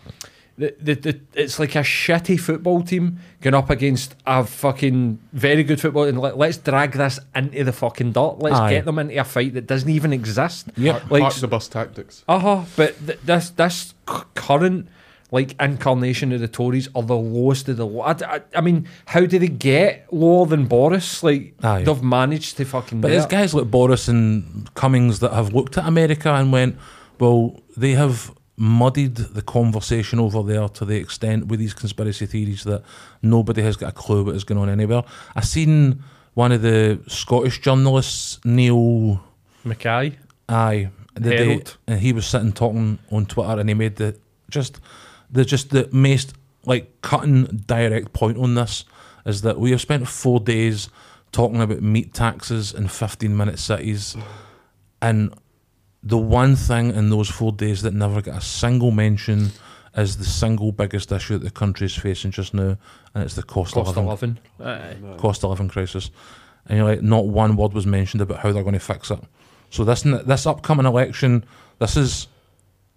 The, 0.57 0.73
the, 0.81 0.95
the, 0.95 1.21
it's 1.35 1.59
like 1.59 1.75
a 1.75 1.81
shitty 1.81 2.39
football 2.39 2.83
team 2.83 3.19
going 3.41 3.55
up 3.55 3.71
against 3.71 4.15
a 4.25 4.45
fucking 4.45 5.19
very 5.33 5.65
good 5.65 5.81
football 5.81 6.05
and 6.05 6.21
let, 6.21 6.39
let's 6.39 6.59
drag 6.59 6.93
this 6.93 7.19
into 7.35 7.65
the 7.65 7.73
fucking 7.73 8.13
dirt. 8.13 8.37
Let's 8.39 8.57
Aye. 8.61 8.71
get 8.71 8.85
them 8.85 9.01
into 9.01 9.17
a 9.17 9.25
fight 9.25 9.55
that 9.55 9.67
doesn't 9.67 9.91
even 9.91 10.13
exist. 10.13 10.69
Yep. 10.77 11.01
Park, 11.01 11.11
Like, 11.11 11.23
park 11.23 11.35
the 11.35 11.49
bus 11.49 11.67
tactics. 11.67 12.23
uh 12.29 12.39
huh. 12.39 12.63
But 12.77 13.05
th- 13.05 13.19
this 13.25 13.51
this 13.51 13.95
c- 14.09 14.17
current 14.35 14.87
like 15.33 15.57
incarnation 15.61 16.31
of 16.31 16.39
the 16.41 16.47
Tories 16.47 16.89
are 16.95 17.03
the 17.03 17.17
lowest 17.17 17.69
of 17.69 17.77
the 17.77 17.85
low. 17.87 18.03
I, 18.03 18.13
I, 18.25 18.41
I 18.55 18.61
mean, 18.61 18.87
how 19.07 19.27
do 19.27 19.37
they 19.41 19.49
get 19.49 20.07
lower 20.13 20.47
than 20.47 20.67
Boris? 20.67 21.25
Like 21.25 21.55
Aye. 21.65 21.83
they've 21.83 22.03
managed 22.03 22.59
to 22.59 22.65
fucking. 22.65 23.01
But 23.01 23.09
do 23.09 23.15
there's 23.15 23.27
guys 23.27 23.55
like 23.55 23.69
Boris 23.73 24.07
and 24.07 24.73
Cummings 24.75 25.19
that 25.19 25.33
have 25.33 25.53
looked 25.53 25.77
at 25.79 25.85
America 25.89 26.33
and 26.33 26.53
went, 26.53 26.77
well, 27.19 27.61
they 27.77 27.93
have 27.93 28.33
muddied 28.57 29.17
the 29.17 29.43
conversation 29.43 30.19
over 30.21 30.43
there 30.43 30.69
to 30.69 30.85
the 30.85 30.97
extent 30.97 31.47
with 31.47 31.59
these 31.59 31.75
conspiracy 31.75 32.27
theories 32.27 32.65
that 32.65 32.83
nobody 33.23 33.63
has 33.63 33.77
got 33.77 33.89
a 33.89 33.93
clue 33.93 34.25
what 34.25 34.35
is 34.35 34.45
going 34.45 34.61
on 34.61 34.69
anywhere. 34.69 35.03
I 35.35 35.41
seen 35.41 36.03
one 36.35 36.53
of 36.53 36.63
the 36.63 37.01
Scottish 37.09 37.61
journalists, 37.61 38.41
Neil 38.45 39.21
Mackay. 39.65 40.19
Aye, 40.49 40.91
the 41.15 41.31
day, 41.31 41.63
and 41.87 42.01
he 42.01 42.13
was 42.13 42.27
sitting 42.27 42.53
talking 42.53 42.99
on 43.11 43.27
Twitter, 43.27 43.59
and 43.59 43.69
he 43.69 43.75
made 43.75 43.97
the 43.97 44.17
just 44.51 44.81
the 45.31 45.45
just 45.45 45.71
the 45.71 45.89
most 45.91 46.35
like 46.67 47.01
cutting 47.03 47.45
direct 47.67 48.13
point 48.13 48.39
on 48.39 48.55
this 48.55 48.85
is 49.27 49.43
that 49.43 49.59
we 49.59 49.71
have 49.71 49.81
spent 49.81 50.07
four 50.07 50.39
days 50.41 50.89
talking 51.33 51.61
about 51.61 51.83
meat 51.83 52.13
taxes 52.13 52.73
in 52.73 52.89
fifteen 52.89 53.37
minute 53.37 53.59
cities, 53.59 54.17
and 55.01 55.33
the 56.05 56.19
one 56.19 56.55
thing 56.55 56.95
in 56.95 57.09
those 57.09 57.31
four 57.31 57.51
days 57.51 57.83
that 57.83 57.95
never 57.95 58.21
got 58.21 58.37
a 58.39 58.41
single 58.41 58.91
mention 58.91 59.51
is 59.97 60.19
the 60.19 60.25
single 60.25 60.71
biggest 60.71 61.11
issue 61.11 61.39
that 61.39 61.45
the 61.45 61.51
country 61.51 61.87
is 61.87 61.97
facing 61.97 62.31
just 62.31 62.53
now, 62.53 62.77
and 63.15 63.25
it's 63.25 63.35
the 63.35 63.43
cost, 63.43 63.75
Cost 63.75 63.91
of 63.91 63.99
of 63.99 64.07
living 64.07 64.39
living. 64.59 65.13
Aye. 65.13 65.17
cost 65.17 65.45
of 65.45 65.51
living 65.51 65.69
crisis, 65.69 66.11
and 66.67 66.79
you're 66.79 66.87
like, 66.87 67.03
not 67.03 67.27
one 67.27 67.57
word 67.57 67.73
was 67.73 67.87
mentioned 67.87 68.21
about 68.21 68.41
how 68.41 68.53
they're 68.53 68.63
going 68.63 68.75
to 68.75 68.81
fix 68.81 69.11
it. 69.11 69.21
So 69.71 69.85
this 69.85 70.03
this 70.03 70.47
upcoming 70.47 70.87
election, 70.87 71.45
this 71.79 71.97
is 71.97 72.29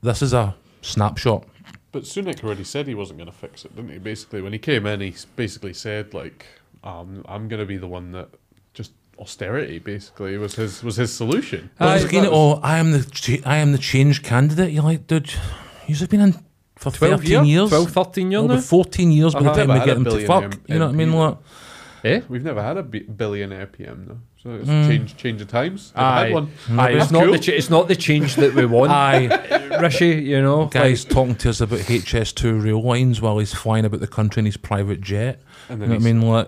this 0.02 0.22
is 0.22 0.34
a 0.34 0.56
snapshot. 0.82 1.46
But 1.92 2.04
Sunak 2.04 2.44
already 2.44 2.66
said 2.66 2.88
he 2.88 2.94
wasn't 2.96 3.20
going 3.20 3.32
to 3.32 3.36
fix 3.38 3.64
it, 3.64 3.76
didn't 3.76 3.92
he? 3.92 3.98
Basically, 4.00 4.42
when 4.42 4.54
he 4.54 4.60
came 4.60 4.86
in, 4.86 5.00
he 5.00 5.16
basically 5.36 5.74
said 5.74 6.14
like, 6.14 6.46
um, 6.84 7.24
"I'm 7.28 7.48
going 7.48 7.62
to 7.62 7.66
be 7.66 7.78
the 7.78 7.88
one 7.88 8.12
that 8.12 8.30
just 8.30 8.47
austerity." 9.19 9.79
Basically, 9.79 10.38
was 10.38 10.55
his 10.55 10.83
was 10.83 10.95
his 10.97 11.12
solution. 11.13 11.69
But 11.79 11.88
Aye, 11.88 11.95
it's 11.97 12.05
again, 12.05 12.24
was- 12.24 12.31
oh, 12.33 12.59
I 12.63 12.77
am 12.77 12.91
the 12.91 13.03
cha- 13.03 13.43
I 13.45 13.57
am 13.57 13.71
the 13.71 13.77
change 13.77 14.24
candidate. 14.24 14.71
You're 14.71 14.83
like, 14.83 15.07
dude, 15.07 15.31
you've 15.88 16.09
been 16.09 16.21
in 16.21 16.33
for 16.75 16.91
12 16.91 17.21
thirteen 17.21 17.45
years? 17.45 17.47
years, 17.47 17.69
12, 17.69 17.91
13 17.91 18.31
years 18.31 18.43
Well, 18.43 18.55
now? 18.55 18.62
fourteen 18.62 19.12
years 19.12 19.33
by 19.33 19.41
the 19.41 19.50
Uh-huh. 19.50 19.59
time 19.59 19.69
Yeah, 19.69 19.79
we 19.79 19.86
get 19.86 19.97
him 19.97 20.03
to 20.03 20.09
billionaire 20.12 20.41
fuck. 20.51 20.59
You 20.67 20.79
know 20.79 20.86
what 20.88 20.93
I 20.93 20.97
mean? 20.97 21.12
Like, 21.13 21.38
Eh? 22.04 22.22
We've 22.30 22.44
never 22.44 22.62
had 22.62 22.77
a 22.77 22.84
bi- 22.84 23.00
billionaire 23.00 23.66
PM 23.66 24.06
though, 24.08 24.20
so 24.44 24.56
it's 24.60 24.70
Mm. 24.70 24.86
a 24.86 24.88
change 24.88 25.18
change 25.18 25.42
of 25.42 25.48
times. 25.48 25.92
Never 25.96 26.08
Aye. 26.08 26.24
had 26.25 26.34
one. 26.34 26.48
Aye, 26.77 26.89
it's 26.92 27.00
That's 27.00 27.12
not 27.12 27.24
cool. 27.24 27.32
the 27.34 27.39
ch- 27.39 27.50
it's 27.50 27.70
not 27.70 27.88
the 27.88 27.96
change 27.96 28.36
that 28.36 28.54
we 28.54 28.66
want, 28.66 28.92
Aye, 28.92 29.77
Rishi. 29.82 30.10
You 30.16 30.42
know, 30.42 30.66
guys 30.68 31.04
talking 31.04 31.36
to 31.36 31.50
us 31.50 31.60
about 31.60 31.80
HS2 31.80 32.63
rail 32.63 32.82
lines 32.84 33.20
while 33.20 33.39
he's 33.39 33.54
flying 33.54 33.84
about 33.86 34.00
the 34.00 34.08
country 34.08 34.42
in 34.42 34.46
his 34.46 34.58
private 34.58 35.01
jet. 35.01 35.42
And 35.70 35.82
You 35.82 35.88
know 35.88 35.96
what 35.96 36.01
I 36.01 36.06
mean? 36.06 36.22
Like, 36.22 36.48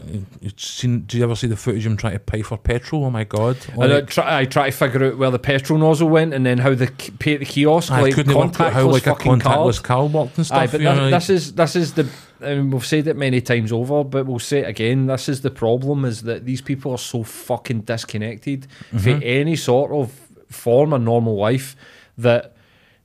seen, 0.57 1.01
do 1.01 1.17
you 1.17 1.23
ever 1.25 1.35
see 1.35 1.47
the 1.47 1.57
footage 1.57 1.85
of 1.85 1.91
him 1.91 1.97
trying 1.97 2.13
to 2.13 2.19
pay 2.19 2.41
for 2.41 2.57
petrol? 2.57 3.03
Oh 3.05 3.09
my 3.09 3.23
god! 3.25 3.57
And 3.73 3.91
I 3.91 4.01
try, 4.01 4.39
I 4.41 4.45
try 4.45 4.69
to 4.69 4.75
figure 4.77 5.03
out 5.07 5.17
where 5.17 5.31
the 5.31 5.39
petrol 5.39 5.77
nozzle 5.79 6.07
went, 6.09 6.33
and 6.33 6.45
then 6.45 6.59
how 6.59 6.73
the 6.75 6.89
pay 7.19 7.33
at 7.33 7.39
the 7.41 7.45
kiosk, 7.45 7.91
I 7.91 8.01
like 8.03 8.13
couldn't 8.13 8.33
work 8.35 8.59
out 8.61 8.71
how 8.71 8.87
contactless 8.87 8.91
like 8.93 9.07
a 9.07 9.15
contactless 9.15 9.83
card. 9.83 9.83
card 9.83 10.13
worked 10.13 10.37
and 10.37 10.45
stuff. 10.45 10.57
Aye, 10.59 10.67
but 10.67 10.79
you 10.79 10.85
know, 10.85 11.09
this 11.09 11.29
is 11.29 11.53
this 11.53 11.75
is 11.75 11.93
the. 11.93 12.07
I 12.41 12.55
mean, 12.55 12.71
we've 12.71 12.85
said 12.85 13.07
it 13.07 13.15
many 13.17 13.41
times 13.41 13.71
over, 13.71 14.03
but 14.03 14.25
we'll 14.25 14.39
say 14.39 14.59
it 14.59 14.67
again. 14.69 15.07
This 15.07 15.27
is 15.29 15.41
the 15.41 15.51
problem: 15.51 16.05
is 16.05 16.21
that 16.23 16.45
these 16.45 16.61
people 16.61 16.91
are 16.91 16.97
so 16.97 17.23
fucking 17.23 17.81
disconnected 17.81 18.67
Mm-hmm. 18.91 18.97
from 18.99 19.21
any 19.23 19.55
sort 19.55 19.91
of 19.91 20.11
form 20.49 20.93
of 20.93 21.01
normal 21.01 21.35
life 21.35 21.75
that 22.17 22.55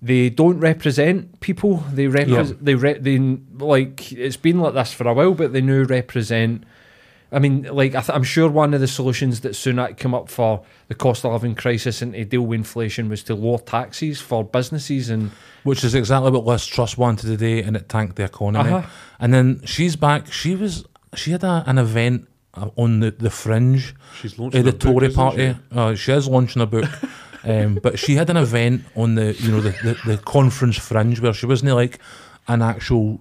they 0.00 0.30
don't 0.30 0.60
represent 0.60 1.40
people. 1.40 1.76
They 1.92 2.06
represent. 2.06 2.64
They 2.64 2.74
re- 2.74 2.98
they 2.98 3.18
like 3.58 4.12
it's 4.12 4.36
been 4.36 4.60
like 4.60 4.74
this 4.74 4.92
for 4.92 5.08
a 5.08 5.14
while, 5.14 5.34
but 5.34 5.52
they 5.52 5.60
now 5.62 5.82
represent. 5.84 6.64
I 7.34 7.40
mean, 7.40 7.64
like 7.64 7.94
I 7.94 8.00
th- 8.00 8.10
I'm 8.10 8.22
sure 8.22 8.48
one 8.48 8.74
of 8.74 8.80
the 8.80 8.86
solutions 8.86 9.40
that 9.40 9.52
Sunak 9.52 9.98
came 9.98 10.14
up 10.14 10.28
for 10.28 10.62
the 10.88 10.94
cost 10.94 11.24
of 11.24 11.32
living 11.32 11.56
crisis 11.56 12.00
and 12.00 12.12
to 12.12 12.24
deal 12.24 12.42
with 12.42 12.58
inflation 12.58 13.08
was 13.08 13.24
to 13.24 13.34
lower 13.34 13.58
taxes 13.58 14.20
for 14.20 14.44
businesses 14.44 15.10
and 15.10 15.32
Which 15.64 15.82
is 15.82 15.94
exactly 15.94 16.30
what 16.30 16.44
Liz 16.44 16.64
Truss 16.64 16.96
wanted 16.96 17.26
today, 17.26 17.62
and 17.62 17.74
it 17.76 17.88
tanked 17.88 18.16
the 18.16 18.24
economy. 18.24 18.70
Uh-huh. 18.70 18.88
And 19.18 19.34
then 19.34 19.62
she's 19.64 19.96
back. 19.96 20.32
She 20.32 20.54
was 20.54 20.84
she 21.14 21.32
had 21.32 21.42
a, 21.42 21.64
an 21.66 21.78
event 21.78 22.28
uh, 22.54 22.70
on 22.76 23.00
the, 23.00 23.10
the 23.10 23.30
fringe 23.30 23.94
She's 24.20 24.34
of 24.34 24.38
launching 24.38 24.62
the 24.62 24.68
a 24.68 24.72
book, 24.72 24.80
Tory 24.80 25.10
party. 25.10 25.54
she? 25.54 25.76
Uh, 25.76 25.94
she 25.94 26.12
is 26.12 26.28
launching 26.28 26.62
a 26.62 26.66
book, 26.66 26.88
um, 27.44 27.80
but 27.82 27.98
she 27.98 28.14
had 28.14 28.30
an 28.30 28.36
event 28.36 28.84
on 28.94 29.16
the 29.16 29.34
you 29.34 29.50
know 29.50 29.60
the, 29.60 29.70
the, 29.70 29.98
the 30.06 30.18
conference 30.18 30.76
fringe 30.78 31.20
where 31.20 31.32
she 31.32 31.46
wasn't 31.46 31.74
like 31.74 31.98
an 32.46 32.62
actual 32.62 33.20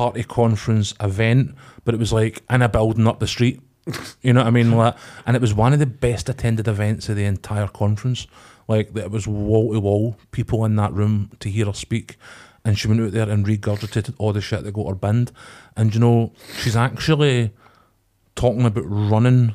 party 0.00 0.22
conference 0.22 0.94
event, 0.98 1.54
but 1.84 1.92
it 1.92 1.98
was 1.98 2.10
like 2.10 2.42
in 2.48 2.62
a 2.62 2.70
building 2.70 3.06
up 3.06 3.20
the 3.20 3.26
street. 3.26 3.60
You 4.22 4.32
know 4.32 4.40
what 4.40 4.46
I 4.46 4.50
mean? 4.50 4.72
Like, 4.72 4.96
and 5.26 5.36
it 5.36 5.42
was 5.42 5.52
one 5.52 5.74
of 5.74 5.78
the 5.78 5.84
best 5.86 6.30
attended 6.30 6.66
events 6.68 7.10
of 7.10 7.16
the 7.16 7.26
entire 7.26 7.68
conference. 7.68 8.26
Like 8.66 8.96
it 8.96 9.10
was 9.10 9.26
wall 9.26 9.74
to 9.74 9.80
wall 9.80 10.16
people 10.30 10.64
in 10.64 10.76
that 10.76 10.94
room 10.94 11.30
to 11.40 11.50
hear 11.50 11.66
her 11.66 11.74
speak, 11.74 12.16
and 12.64 12.78
she 12.78 12.88
went 12.88 13.02
out 13.02 13.12
there 13.12 13.28
and 13.28 13.44
regurgitated 13.44 14.14
all 14.16 14.32
the 14.32 14.40
shit 14.40 14.64
that 14.64 14.72
got 14.72 14.88
her 14.88 14.94
binned. 14.94 15.32
And 15.76 15.92
you 15.92 16.00
know, 16.00 16.32
she's 16.62 16.76
actually 16.76 17.52
talking 18.36 18.64
about 18.64 18.84
running 18.86 19.54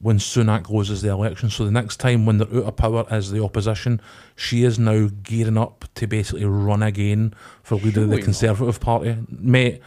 when 0.00 0.18
Sunak 0.18 0.70
loses 0.70 1.02
the 1.02 1.10
election. 1.10 1.50
So 1.50 1.64
the 1.64 1.70
next 1.70 1.98
time 1.98 2.24
when 2.24 2.38
they're 2.38 2.48
out 2.48 2.64
of 2.64 2.76
power 2.76 3.04
as 3.10 3.30
the 3.30 3.42
opposition, 3.44 4.00
she 4.34 4.64
is 4.64 4.78
now 4.78 5.08
gearing 5.22 5.58
up 5.58 5.84
to 5.96 6.06
basically 6.06 6.44
run 6.46 6.82
again 6.82 7.34
for 7.62 7.74
leader 7.76 7.88
of 8.02 8.08
the 8.08 8.16
Surely 8.16 8.16
not. 8.16 8.24
Conservative 8.24 8.80
Party. 8.80 9.16
Mate, 9.28 9.82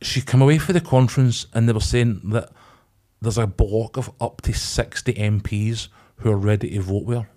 she 0.00 0.20
came 0.20 0.42
away 0.42 0.58
for 0.58 0.72
the 0.72 0.80
conference 0.80 1.46
and 1.54 1.68
they 1.68 1.72
were 1.72 1.80
saying 1.80 2.20
that 2.30 2.50
there's 3.20 3.38
a 3.38 3.46
block 3.46 3.96
of 3.96 4.10
up 4.20 4.42
to 4.42 4.52
60 4.52 5.14
MPs 5.14 5.88
who 6.16 6.30
are 6.32 6.36
ready 6.36 6.70
to 6.70 6.80
vote 6.80 7.04
with 7.04 7.18
her 7.18 7.28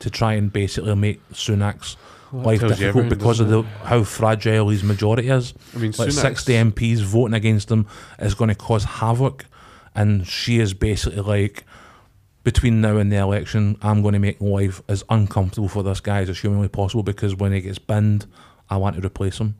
to 0.00 0.10
try 0.10 0.32
and 0.34 0.52
basically 0.52 0.94
make 0.96 1.26
Sunak's 1.30 1.96
life 2.32 2.60
difficult 2.60 3.08
because 3.08 3.40
of 3.40 3.48
the 3.48 3.62
how 3.84 4.02
fragile 4.02 4.68
his 4.68 4.82
majority 4.84 5.28
is 5.28 5.54
I 5.74 5.78
mean, 5.78 5.92
like 5.98 6.08
Sunak's- 6.10 6.20
60 6.20 6.52
MPs 6.52 7.00
voting 7.02 7.34
against 7.34 7.70
him 7.70 7.86
is 8.18 8.34
going 8.34 8.48
to 8.48 8.54
cause 8.54 8.84
havoc. 8.84 9.44
And 9.98 10.28
she 10.28 10.60
is 10.60 10.74
basically 10.74 11.22
like, 11.22 11.64
between 12.44 12.80
now 12.80 12.98
and 12.98 13.10
the 13.10 13.16
election, 13.16 13.76
I'm 13.82 14.00
going 14.00 14.12
to 14.12 14.20
make 14.20 14.40
life 14.40 14.80
as 14.88 15.02
uncomfortable 15.10 15.68
for 15.68 15.82
this 15.82 15.98
guy 15.98 16.20
as 16.20 16.38
humanly 16.38 16.68
possible 16.68 17.02
because 17.02 17.34
when 17.34 17.50
he 17.50 17.60
gets 17.60 17.80
binned, 17.80 18.24
I 18.70 18.76
want 18.76 18.94
to 18.94 19.04
replace 19.04 19.38
him. 19.38 19.56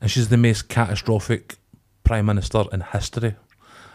And 0.00 0.08
she's 0.08 0.28
the 0.28 0.36
most 0.36 0.68
catastrophic 0.68 1.56
prime 2.04 2.26
minister 2.26 2.66
in 2.72 2.82
history. 2.82 3.34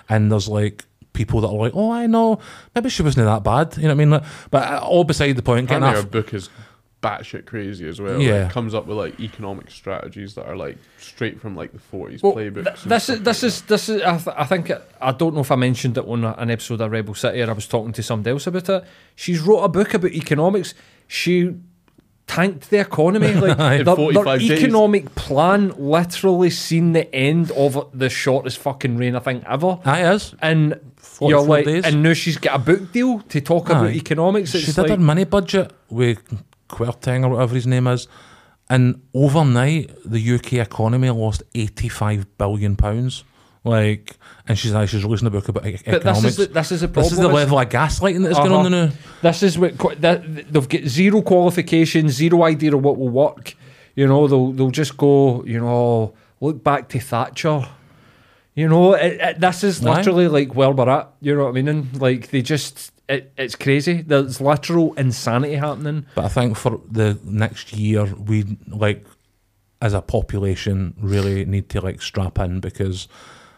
And 0.09 0.29
there's 0.29 0.49
like 0.49 0.83
people 1.13 1.39
that 1.39 1.47
are 1.47 1.55
like, 1.55 1.71
oh, 1.73 1.93
I 1.93 2.07
know, 2.07 2.39
maybe 2.75 2.89
she 2.89 3.01
wasn't 3.01 3.27
that 3.27 3.45
bad. 3.45 3.77
You 3.77 3.83
know 3.83 3.87
what 3.87 3.93
I 3.93 3.95
mean? 3.95 4.09
Like, 4.09 4.23
but 4.51 4.73
uh, 4.73 4.85
all 4.85 5.05
beside 5.05 5.37
the 5.37 5.43
point, 5.43 5.69
getting 5.69 5.83
Apparently, 5.83 6.03
her 6.03 6.23
book 6.23 6.33
is 6.33 6.49
batshit 7.05 7.45
crazy 7.45 7.87
as 7.87 7.99
well. 8.01 8.19
Yeah. 8.21 8.43
Like, 8.43 8.51
comes 8.51 8.73
up 8.73 8.85
with 8.87 8.97
like 8.97 9.19
economic 9.19 9.69
strategies 9.71 10.33
that 10.35 10.45
are 10.47 10.55
like 10.55 10.77
straight 10.97 11.39
from 11.39 11.55
like 11.55 11.71
the 11.73 11.79
forties 11.79 12.23
Well, 12.23 12.33
playbooks. 12.35 12.63
th- 12.63 12.83
this 12.85 13.09
is 13.09 13.21
this 13.21 13.43
like 13.43 13.47
is 13.47 13.61
this 13.63 13.89
is. 13.89 14.01
I, 14.01 14.17
th- 14.17 14.35
I 14.37 14.45
think 14.45 14.71
I 15.01 15.11
don't 15.11 15.33
know 15.35 15.41
if 15.41 15.51
I 15.51 15.55
mentioned 15.55 15.97
it 15.97 16.05
on 16.07 16.23
a- 16.23 16.35
an 16.37 16.49
episode 16.49 16.81
of 16.81 16.91
Rebel 16.91 17.13
City 17.13 17.41
or 17.41 17.49
I 17.49 17.53
was 17.53 17.67
talking 17.67 17.93
to 17.93 18.03
somebody 18.03 18.31
else 18.31 18.47
about 18.47 18.67
it. 18.69 18.83
She's 19.15 19.39
wrote 19.41 19.63
a 19.63 19.69
book 19.69 19.93
about 19.93 20.11
economics. 20.11 20.73
She 21.07 21.55
tanked 22.27 22.69
the 22.71 22.79
economy. 22.79 23.33
Like 23.35 23.59
In 23.79 23.85
their, 23.85 23.95
45 23.95 24.25
their 24.25 24.37
days. 24.39 24.51
economic 24.51 25.13
plan 25.15 25.73
literally 25.77 26.49
seen 26.49 26.93
the 26.93 27.13
end 27.13 27.51
of 27.51 27.87
the 27.93 28.09
shortest 28.09 28.57
fucking 28.57 28.97
reign 28.97 29.15
I 29.15 29.19
think 29.19 29.43
ever. 29.47 29.77
Aye, 29.85 30.11
is. 30.13 30.33
And 30.41 30.79
you're 31.21 31.41
like, 31.41 31.65
days. 31.65 31.85
and 31.85 32.01
now 32.01 32.13
she's 32.13 32.37
got 32.37 32.55
a 32.55 32.59
book 32.59 32.91
deal 32.91 33.19
to 33.19 33.39
talk 33.41 33.69
about 33.69 33.85
Aye. 33.87 33.91
economics. 33.93 34.51
She 34.51 34.57
It's 34.57 34.73
did 34.73 34.89
her 34.89 34.97
money 34.97 35.19
mini 35.19 35.23
budget 35.25 35.71
with 35.89 36.17
Kwarteng 36.69 37.23
or 37.25 37.29
whatever 37.29 37.55
his 37.55 37.67
name 37.67 37.87
is, 37.87 38.07
and 38.69 39.01
overnight 39.13 39.91
the 40.05 40.35
UK 40.35 40.53
economy 40.53 41.09
lost 41.09 41.43
eighty-five 41.53 42.37
billion 42.37 42.75
pounds. 42.75 43.23
Like, 43.63 44.17
and 44.47 44.55
she's 44.59 44.73
like, 44.73 44.89
she's 44.89 45.03
releasing 45.03 45.25
a 45.27 45.31
book 45.31 45.47
about 45.49 45.65
e- 45.65 45.79
but 45.85 45.95
economics. 45.95 46.21
this 46.21 46.39
is 46.39 46.47
the, 46.47 46.53
this 46.53 46.71
is 46.71 46.83
a 46.83 46.87
problem. 46.87 47.03
This 47.05 47.13
is 47.13 47.17
the 47.17 47.27
level 47.27 47.57
of 47.59 47.67
gaslighting 47.69 48.21
that 48.21 48.29
is 48.31 48.37
going 48.37 48.51
on 48.51 48.71
Uh-huh. 48.71 48.85
now. 48.85 48.91
This 49.23 49.41
is 49.41 49.57
what 49.57 50.01
that, 50.01 50.51
they've 50.53 50.69
got 50.69 50.83
zero 50.83 51.23
qualifications, 51.23 52.11
zero 52.13 52.43
idea 52.43 52.75
of 52.75 52.83
what 52.83 52.97
will 52.99 53.09
work. 53.09 53.55
You 53.95 54.05
know, 54.07 54.27
they'll 54.27 54.51
they'll 54.51 54.69
just 54.71 54.95
go. 54.97 55.43
You 55.45 55.61
know, 55.61 56.13
look 56.41 56.63
back 56.63 56.89
to 56.89 56.99
Thatcher. 56.99 57.67
You 58.53 58.69
know, 58.69 58.93
it, 58.93 59.19
it, 59.19 59.39
this 59.39 59.63
is 59.63 59.81
literally 59.83 60.27
like 60.27 60.53
where 60.55 60.69
we're 60.71 60.87
at. 60.89 61.09
You 61.21 61.35
know 61.35 61.43
what 61.45 61.49
I 61.49 61.53
mean? 61.53 61.67
And 61.67 61.99
like 61.99 62.29
they 62.29 62.41
just, 62.43 62.91
it, 63.07 63.33
it's 63.37 63.55
crazy. 63.55 64.01
There's 64.01 64.41
literal 64.41 64.93
insanity 64.95 65.55
happening. 65.55 66.05
But 66.15 66.25
I 66.25 66.29
think 66.29 66.57
for 66.57 66.81
the 66.89 67.19
next 67.23 67.73
year, 67.73 68.05
we 68.05 68.57
like 68.67 69.05
as 69.81 69.93
a 69.93 70.01
population 70.01 70.95
really 70.99 71.45
need 71.45 71.69
to 71.69 71.81
like 71.81 72.01
strap 72.01 72.39
in 72.39 72.59
because 72.59 73.07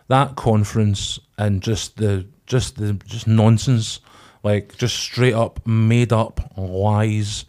that 0.08 0.36
conference 0.36 1.20
and 1.38 1.62
just 1.62 1.98
the 1.98 2.26
just 2.46 2.78
the 2.78 2.94
just 3.06 3.28
nonsense, 3.28 4.00
like 4.44 4.76
just 4.78 4.96
straight 4.96 5.34
up 5.34 5.66
made 5.66 6.12
up 6.12 6.52
lies 6.58 7.46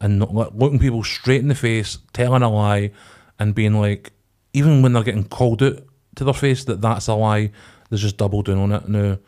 and 0.00 0.18
not, 0.18 0.56
looking 0.56 0.78
people 0.78 1.04
straight 1.04 1.40
in 1.40 1.48
the 1.48 1.54
face, 1.54 1.98
telling 2.12 2.42
a 2.42 2.50
lie, 2.50 2.90
and 3.38 3.54
being 3.54 3.80
like, 3.80 4.12
even 4.52 4.82
when 4.82 4.92
they're 4.92 5.02
getting 5.02 5.24
called 5.24 5.62
out 5.62 5.78
to 6.16 6.24
their 6.24 6.34
face 6.34 6.64
that 6.64 6.80
that's 6.80 7.08
a 7.08 7.14
lie, 7.14 7.50
they 7.90 7.96
just 7.96 8.16
double 8.16 8.42
down 8.42 8.58
on 8.58 8.72
it. 8.72 8.88
Now, 8.88 9.18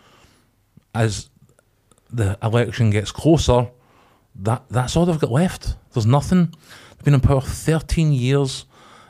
as 0.95 1.29
the 2.17 2.39
election 2.43 2.91
gets 2.91 3.11
closer, 3.13 3.69
that 4.37 4.63
that's 4.71 4.97
all 4.97 5.07
they've 5.07 5.19
got 5.19 5.31
left. 5.31 5.77
There's 5.93 6.07
nothing. 6.07 6.53
They've 6.97 7.05
been 7.05 7.15
in 7.15 7.21
power 7.21 7.41
13 7.41 8.13
years, 8.13 8.65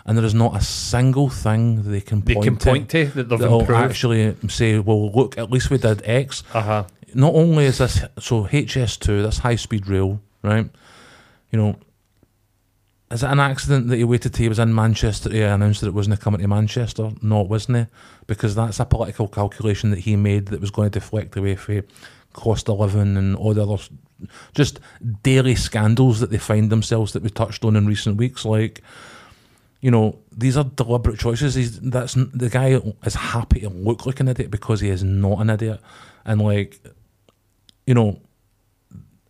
and 0.04 0.16
there 0.18 0.24
is 0.24 0.34
not 0.34 0.56
a 0.56 0.60
single 0.62 1.28
thing 1.30 1.90
they 1.90 2.00
can 2.00 2.20
They 2.20 2.34
point 2.34 2.44
can 2.46 2.56
to 2.56 2.66
point 2.70 2.88
to 2.90 3.06
that 3.06 3.28
they've 3.28 3.38
that'll 3.38 3.60
improved. 3.60 3.90
actually 3.90 4.36
say, 4.48 4.78
"Well, 4.78 5.10
look, 5.12 5.38
at 5.38 5.50
least 5.50 5.70
we 5.70 5.78
did 5.78 6.02
X." 6.04 6.42
Uh 6.52 6.60
huh. 6.62 6.84
Not 7.14 7.34
only 7.34 7.64
is 7.66 7.78
this 7.78 8.02
so 8.18 8.44
HS2, 8.44 9.22
that's 9.22 9.38
high 9.38 9.54
speed 9.56 9.86
rail, 9.86 10.20
right? 10.42 10.68
You 11.52 11.58
know, 11.58 11.76
is 13.12 13.22
it 13.22 13.30
an 13.30 13.38
accident 13.38 13.86
that 13.88 13.96
he 13.96 14.02
waited 14.04 14.34
till 14.34 14.42
he 14.42 14.48
was 14.48 14.58
in 14.58 14.74
Manchester 14.74 15.28
to 15.28 15.40
announce 15.42 15.78
that 15.80 15.86
it 15.86 15.94
wasn't 15.94 16.20
coming 16.20 16.40
to 16.40 16.48
Manchester? 16.48 17.12
No, 17.22 17.42
it 17.42 17.48
wasn't. 17.48 17.78
He? 17.78 17.86
Because 18.26 18.56
that's 18.56 18.80
a 18.80 18.84
political 18.84 19.28
calculation 19.28 19.90
that 19.90 20.00
he 20.00 20.16
made 20.16 20.46
that 20.46 20.60
was 20.60 20.72
going 20.72 20.90
to 20.90 20.98
deflect 20.98 21.36
away 21.36 21.54
from 21.54 21.82
cost 22.34 22.68
of 22.68 22.78
living 22.80 23.16
and 23.16 23.34
all 23.36 23.54
the 23.54 23.62
other 23.62 23.82
just 24.54 24.78
daily 25.22 25.54
scandals 25.54 26.20
that 26.20 26.30
they 26.30 26.38
find 26.38 26.70
themselves 26.70 27.12
that 27.12 27.22
we 27.22 27.30
touched 27.30 27.64
on 27.64 27.76
in 27.76 27.86
recent 27.86 28.16
weeks. 28.16 28.44
Like, 28.44 28.80
you 29.80 29.90
know, 29.90 30.18
these 30.30 30.56
are 30.56 30.64
deliberate 30.64 31.18
choices. 31.18 31.54
He's 31.54 31.80
that's 31.80 32.14
the 32.14 32.48
guy 32.50 32.80
is 33.04 33.14
happy 33.14 33.60
to 33.60 33.68
look 33.70 34.04
like 34.06 34.20
an 34.20 34.28
idiot 34.28 34.50
because 34.50 34.80
he 34.80 34.88
is 34.90 35.02
not 35.02 35.40
an 35.40 35.50
idiot, 35.50 35.80
and 36.24 36.40
like, 36.40 36.80
you 37.86 37.94
know, 37.94 38.20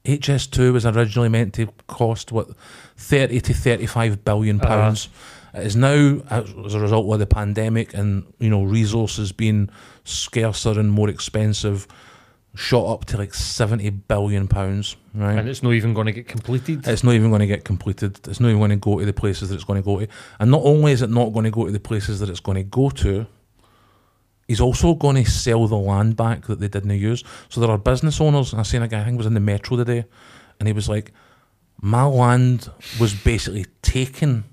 HS2 0.04 0.72
was 0.72 0.84
originally 0.86 1.30
meant 1.30 1.54
to 1.54 1.66
cost 1.86 2.30
what 2.30 2.48
thirty 2.96 3.40
to 3.40 3.54
thirty-five 3.54 4.24
billion 4.24 4.60
Uh-huh. 4.60 4.68
pounds. 4.68 5.08
It 5.54 5.66
is 5.66 5.76
now 5.76 6.20
as 6.30 6.74
a 6.74 6.80
result 6.80 7.12
of 7.12 7.18
the 7.20 7.26
pandemic 7.26 7.94
and 7.94 8.24
you 8.38 8.50
know 8.50 8.62
resources 8.64 9.32
being 9.32 9.70
scarcer 10.04 10.78
and 10.78 10.90
more 10.90 11.08
expensive, 11.08 11.86
shot 12.54 12.86
up 12.86 13.04
to 13.06 13.16
like 13.16 13.34
seventy 13.34 13.90
billion 13.90 14.46
pounds. 14.48 14.96
Right, 15.14 15.38
And 15.38 15.48
it's 15.48 15.62
not 15.62 15.72
even 15.74 15.94
going 15.94 16.06
to 16.06 16.12
get 16.12 16.26
completed. 16.28 16.86
it's 16.88 17.04
not 17.04 17.12
even 17.14 17.30
going 17.30 17.40
to 17.40 17.46
get 17.46 17.64
completed. 17.64 18.18
It's 18.28 18.40
not 18.40 18.48
even 18.48 18.58
going 18.60 18.70
to 18.70 18.76
go 18.76 18.98
to 18.98 19.04
the 19.06 19.12
places 19.12 19.48
that 19.48 19.54
it's 19.54 19.64
going 19.64 19.80
to 19.80 19.84
go 19.84 20.00
to. 20.00 20.08
And 20.40 20.50
not 20.50 20.62
only 20.64 20.92
is 20.92 21.02
it 21.02 21.10
not 21.10 21.32
going 21.32 21.44
to 21.44 21.50
go 21.50 21.66
to 21.66 21.72
the 21.72 21.78
places 21.80 22.20
that 22.20 22.28
it's 22.28 22.40
going 22.40 22.56
to 22.56 22.62
go 22.64 22.90
to, 22.90 23.26
he's 24.48 24.60
also 24.60 24.94
going 24.94 25.22
to 25.22 25.30
sell 25.30 25.66
the 25.66 25.76
land 25.76 26.16
back 26.16 26.46
that 26.46 26.60
they 26.60 26.68
didn't 26.68 26.90
use. 26.98 27.22
So 27.48 27.60
there 27.60 27.70
are 27.70 27.78
business 27.78 28.20
owners. 28.20 28.54
I 28.54 28.62
seen 28.62 28.82
a 28.82 28.88
guy, 28.88 29.00
I 29.00 29.04
think 29.04 29.16
was 29.18 29.26
in 29.26 29.34
the 29.34 29.40
metro 29.40 29.76
today, 29.76 30.04
and 30.58 30.66
he 30.68 30.72
was 30.72 30.88
like, 30.88 31.12
"My 31.80 32.04
land 32.04 32.68
was 33.00 33.14
basically 33.14 33.66
taken. 33.82 34.44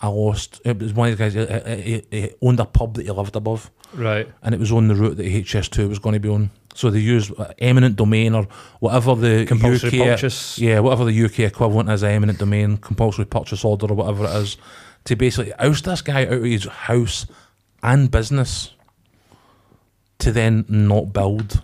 I 0.00 0.08
lost. 0.08 0.60
It 0.64 0.78
was 0.78 0.92
one 0.94 1.10
of 1.10 1.18
these 1.18 1.34
guys. 1.34 1.48
He, 1.84 2.04
he- 2.10 2.20
he 2.20 2.30
owned 2.42 2.60
a 2.60 2.64
pub 2.64 2.94
that 2.94 3.06
he 3.06 3.10
lived 3.10 3.34
above, 3.36 3.70
Right. 3.94 4.28
and 4.42 4.54
it 4.54 4.60
was 4.60 4.70
on 4.70 4.88
the 4.88 4.94
route 4.94 5.16
that 5.16 5.26
HS2 5.26 5.88
was 5.88 5.98
going 5.98 6.12
to 6.12 6.20
be 6.20 6.28
on. 6.28 6.50
So 6.74 6.90
they 6.90 7.00
used 7.00 7.32
uh, 7.38 7.52
eminent 7.58 7.96
domain 7.96 8.34
or 8.34 8.46
whatever 8.80 9.14
the 9.14 9.46
Compulsory 9.46 10.00
UK, 10.00 10.06
purchase. 10.06 10.58
yeah, 10.58 10.78
whatever 10.80 11.04
the 11.04 11.24
UK 11.24 11.40
equivalent 11.40 11.90
is, 11.90 12.04
eminent 12.04 12.38
domain, 12.38 12.76
compulsory 12.76 13.24
purchase 13.24 13.64
order 13.64 13.86
or 13.86 13.94
whatever 13.94 14.24
it 14.26 14.36
is, 14.36 14.56
to 15.04 15.16
basically 15.16 15.52
oust 15.54 15.84
this 15.84 16.02
guy 16.02 16.26
out 16.26 16.32
of 16.34 16.44
his 16.44 16.66
house 16.66 17.26
and 17.82 18.10
business 18.10 18.74
to 20.18 20.30
then 20.32 20.64
not 20.68 21.12
build 21.12 21.62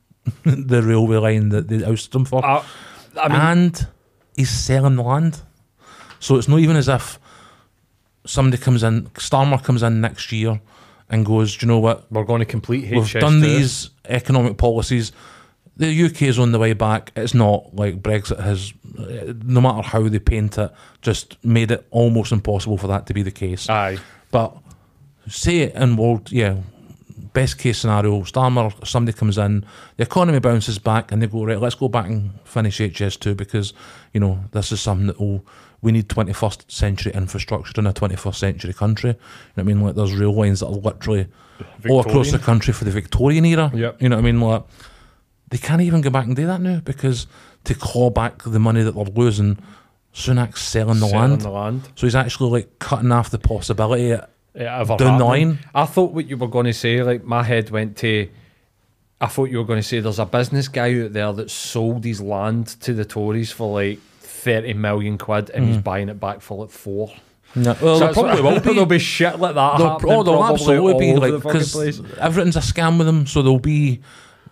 the 0.44 0.82
railway 0.82 1.16
line 1.16 1.48
that 1.50 1.68
they 1.68 1.84
ousted 1.84 2.14
him 2.14 2.24
for. 2.24 2.44
I, 2.44 2.64
I 3.20 3.28
mean, 3.28 3.40
and 3.40 3.86
he's 4.36 4.50
selling 4.50 4.96
the 4.96 5.02
land. 5.02 5.40
So 6.18 6.36
it's 6.36 6.48
not 6.48 6.60
even 6.60 6.76
as 6.76 6.88
if 6.88 7.18
somebody 8.26 8.62
comes 8.62 8.82
in, 8.82 9.06
Starmer 9.14 9.62
comes 9.62 9.82
in 9.82 10.00
next 10.00 10.30
year 10.32 10.60
and 11.10 11.26
goes, 11.26 11.56
Do 11.56 11.66
you 11.66 11.72
know 11.72 11.80
what? 11.80 12.10
we're 12.10 12.24
going 12.24 12.40
to 12.40 12.46
complete 12.46 12.86
HS2. 12.86 12.96
We've 12.96 13.20
done 13.20 13.40
these 13.40 13.90
economic 14.06 14.56
policies. 14.56 15.12
The 15.76 16.04
UK 16.04 16.22
is 16.22 16.38
on 16.38 16.52
the 16.52 16.58
way 16.58 16.72
back. 16.72 17.10
It's 17.16 17.34
not 17.34 17.74
like 17.74 18.02
Brexit 18.02 18.40
has, 18.40 18.72
no 19.44 19.60
matter 19.60 19.82
how 19.82 20.08
they 20.08 20.18
paint 20.18 20.58
it, 20.58 20.70
just 21.02 21.42
made 21.44 21.70
it 21.70 21.86
almost 21.90 22.32
impossible 22.32 22.76
for 22.76 22.86
that 22.88 23.06
to 23.06 23.14
be 23.14 23.22
the 23.22 23.30
case. 23.30 23.68
Aye. 23.68 23.98
But 24.30 24.56
say 25.28 25.60
it 25.60 25.74
in 25.74 25.96
world, 25.96 26.30
yeah, 26.30 26.56
best 27.32 27.58
case 27.58 27.78
scenario, 27.78 28.20
Starmer, 28.22 28.86
somebody 28.86 29.16
comes 29.16 29.38
in, 29.38 29.64
the 29.96 30.04
economy 30.04 30.38
bounces 30.38 30.78
back, 30.78 31.12
and 31.12 31.22
they 31.22 31.26
go, 31.26 31.44
right, 31.44 31.60
let's 31.60 31.74
go 31.74 31.88
back 31.88 32.06
and 32.06 32.32
finish 32.44 32.78
HS2 32.78 33.36
because, 33.36 33.72
you 34.12 34.20
know, 34.20 34.44
this 34.52 34.72
is 34.72 34.80
something 34.80 35.06
that 35.08 35.20
will, 35.20 35.44
we 35.82 35.92
need 35.92 36.08
21st 36.08 36.70
century 36.70 37.12
infrastructure 37.12 37.80
in 37.80 37.86
a 37.86 37.92
21st 37.92 38.34
century 38.34 38.72
country. 38.72 39.10
You 39.10 39.16
know 39.16 39.20
what 39.54 39.62
I 39.62 39.64
mean? 39.64 39.80
Like, 39.82 39.94
there's 39.94 40.14
rail 40.14 40.34
lines 40.34 40.60
that 40.60 40.66
are 40.66 40.72
literally 40.72 41.28
all 41.88 42.00
across 42.00 42.32
the 42.32 42.38
country 42.38 42.72
for 42.72 42.84
the 42.84 42.90
Victorian 42.90 43.44
era. 43.44 43.70
Yep. 43.74 44.02
You 44.02 44.08
know 44.08 44.16
what 44.16 44.22
I 44.22 44.32
mean? 44.32 44.40
Like, 44.40 44.64
they 45.50 45.58
can't 45.58 45.82
even 45.82 46.00
go 46.00 46.10
back 46.10 46.26
and 46.26 46.36
do 46.36 46.46
that 46.46 46.60
now 46.60 46.80
because 46.80 47.26
to 47.64 47.74
claw 47.74 48.10
back 48.10 48.42
the 48.44 48.58
money 48.58 48.82
that 48.82 48.92
they're 48.92 49.04
losing, 49.04 49.58
Sunak's 50.14 50.62
selling 50.62 51.00
the 51.00 51.08
Selling 51.08 51.30
land. 51.30 51.40
the 51.42 51.50
land. 51.50 51.82
So 51.94 52.06
he's 52.06 52.14
actually 52.14 52.50
like 52.50 52.78
cutting 52.78 53.12
off 53.12 53.30
the 53.30 53.38
possibility 53.38 54.10
It 54.10 54.28
Eh, 54.54 54.64
ever 54.64 54.96
the 54.96 55.10
happening. 55.10 55.26
line. 55.26 55.58
I 55.74 55.86
thought 55.86 56.12
what 56.12 56.26
you 56.26 56.36
were 56.36 56.48
going 56.48 56.66
to 56.66 56.72
say, 56.72 57.02
like 57.02 57.24
my 57.24 57.42
head 57.42 57.70
went 57.70 57.96
to. 57.98 58.28
I 59.20 59.26
thought 59.26 59.50
you 59.50 59.58
were 59.58 59.64
going 59.64 59.80
to 59.80 59.86
say 59.86 60.00
there's 60.00 60.18
a 60.18 60.26
business 60.26 60.66
guy 60.68 61.02
out 61.02 61.12
there 61.12 61.32
that 61.32 61.50
sold 61.50 62.04
his 62.04 62.20
land 62.20 62.68
to 62.80 62.94
the 62.94 63.04
Tories 63.04 63.52
for 63.52 63.72
like 63.72 64.00
thirty 64.20 64.72
million 64.74 65.18
quid, 65.18 65.50
and 65.50 65.66
he's 65.68 65.76
mm. 65.76 65.84
buying 65.84 66.08
it 66.08 66.18
back 66.18 66.40
for 66.40 66.62
like 66.62 66.70
four. 66.70 67.12
No, 67.54 67.76
well, 67.82 67.98
So 67.98 68.12
probably 68.12 68.42
will 68.42 68.54
be. 68.60 68.70
There'll 68.70 68.86
be 68.86 68.98
shit 68.98 69.38
like 69.38 69.54
that 69.54 69.80
happening. 69.80 70.12
oh, 70.12 70.22
there'll 70.22 70.44
absolutely 70.44 70.98
be 70.98 71.14
like 71.16 71.42
because 71.42 71.74
everything's 72.18 72.56
a 72.56 72.60
scam 72.60 72.98
with 72.98 73.06
them. 73.06 73.26
So 73.26 73.42
there'll 73.42 73.58
be, 73.58 74.00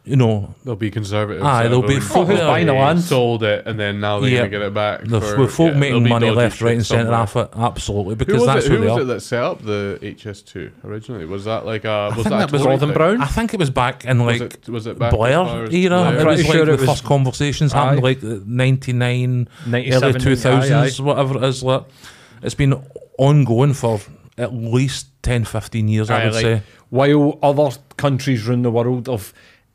you 0.09 0.17
know, 0.17 0.55
There'll 0.65 0.77
be 0.77 0.91
conservative. 0.91 1.43
Aye, 1.45 1.65
that 1.65 1.69
there'll 1.69 1.83
be 1.83 1.95
been 1.95 2.01
folk 2.01 2.27
fucking 2.29 2.37
that- 2.37 2.47
Buying 2.47 2.67
the 2.67 2.73
land. 2.73 3.01
sold 3.01 3.43
it, 3.43 3.67
and 3.67 3.79
then 3.79 4.01
now 4.01 4.21
they're 4.21 4.31
Yeah. 4.31 4.39
gonna 4.39 4.51
get 4.51 4.63
it 4.63 4.75
back. 4.75 5.05
the, 5.05 5.21
for, 5.21 5.39
with 5.41 5.53
folk 5.55 5.73
yeah, 5.75 5.79
making 5.79 6.09
money 6.09 6.27
dodgy 6.27 6.37
left, 6.37 6.61
right, 6.61 6.75
and 6.77 6.87
centre 6.87 7.05
somewhere. 7.05 7.21
off 7.21 7.37
it. 7.37 7.49
Absolutely, 7.57 8.11
Who 8.13 8.17
because 8.17 8.35
was, 8.35 8.47
that's 8.47 8.67
it, 8.67 8.69
who 8.71 8.75
who 8.77 8.81
they 8.85 8.89
was 8.91 8.99
are. 8.99 9.03
it 9.03 9.05
that 9.07 9.21
set 9.21 9.43
up 9.43 9.63
the 9.65 9.99
HS2 10.03 10.71
originally? 10.85 11.25
Was 11.27 11.45
that 11.45 11.67
like 11.67 11.85
a 11.85 12.07
was 12.09 12.15
think 12.15 12.25
that, 12.25 12.39
that 12.39 12.53
was 12.53 12.61
a 12.63 12.65
Tory 12.65 12.77
Gordon 12.79 12.89
thing? 12.89 12.97
Brown. 12.97 13.23
I 13.23 13.27
think 13.27 13.55
it 13.55 13.61
was 13.61 13.71
back 13.71 14.05
in 14.05 14.25
Was 14.25 14.41
like 14.41 14.55
it 14.55 14.69
was 14.69 14.87
it 14.87 14.99
back 14.99 15.13
as 15.13 15.17
Blair 15.19 15.33
far 15.45 15.65
as 15.65 15.75
era. 15.75 15.89
Blair? 15.89 16.13
It 16.13 16.15
was 16.15 16.25
Pretty 16.25 16.43
like 16.49 16.53
sure 16.57 16.65
the 16.67 16.73
it 16.73 16.81
was- 16.81 16.89
first 16.89 17.05
conversations 17.05 17.73
happened, 17.73 18.03
like 18.03 18.23
ninety 18.23 18.93
nine, 18.93 19.49
early 19.69 20.13
two 20.15 20.37
thousands, 20.37 20.99
aye, 20.99 21.03
whatever 21.03 21.37
it 21.39 21.45
is. 21.45 21.63
Like, 21.63 21.85
it's 22.43 22.55
been 22.55 22.75
ongoing 23.19 23.75
for 23.75 24.01
at 24.37 24.55
least 24.55 25.09
10, 25.23 25.45
15 25.45 25.89
years. 25.89 26.11
I 26.11 26.25
would 26.27 26.35
like, 26.35 26.43
say. 26.43 26.63
While 26.91 27.39
other 27.43 27.71
countries 27.97 28.49
around 28.49 28.63
the 28.63 28.71
world 28.71 29.09
have 29.09 29.33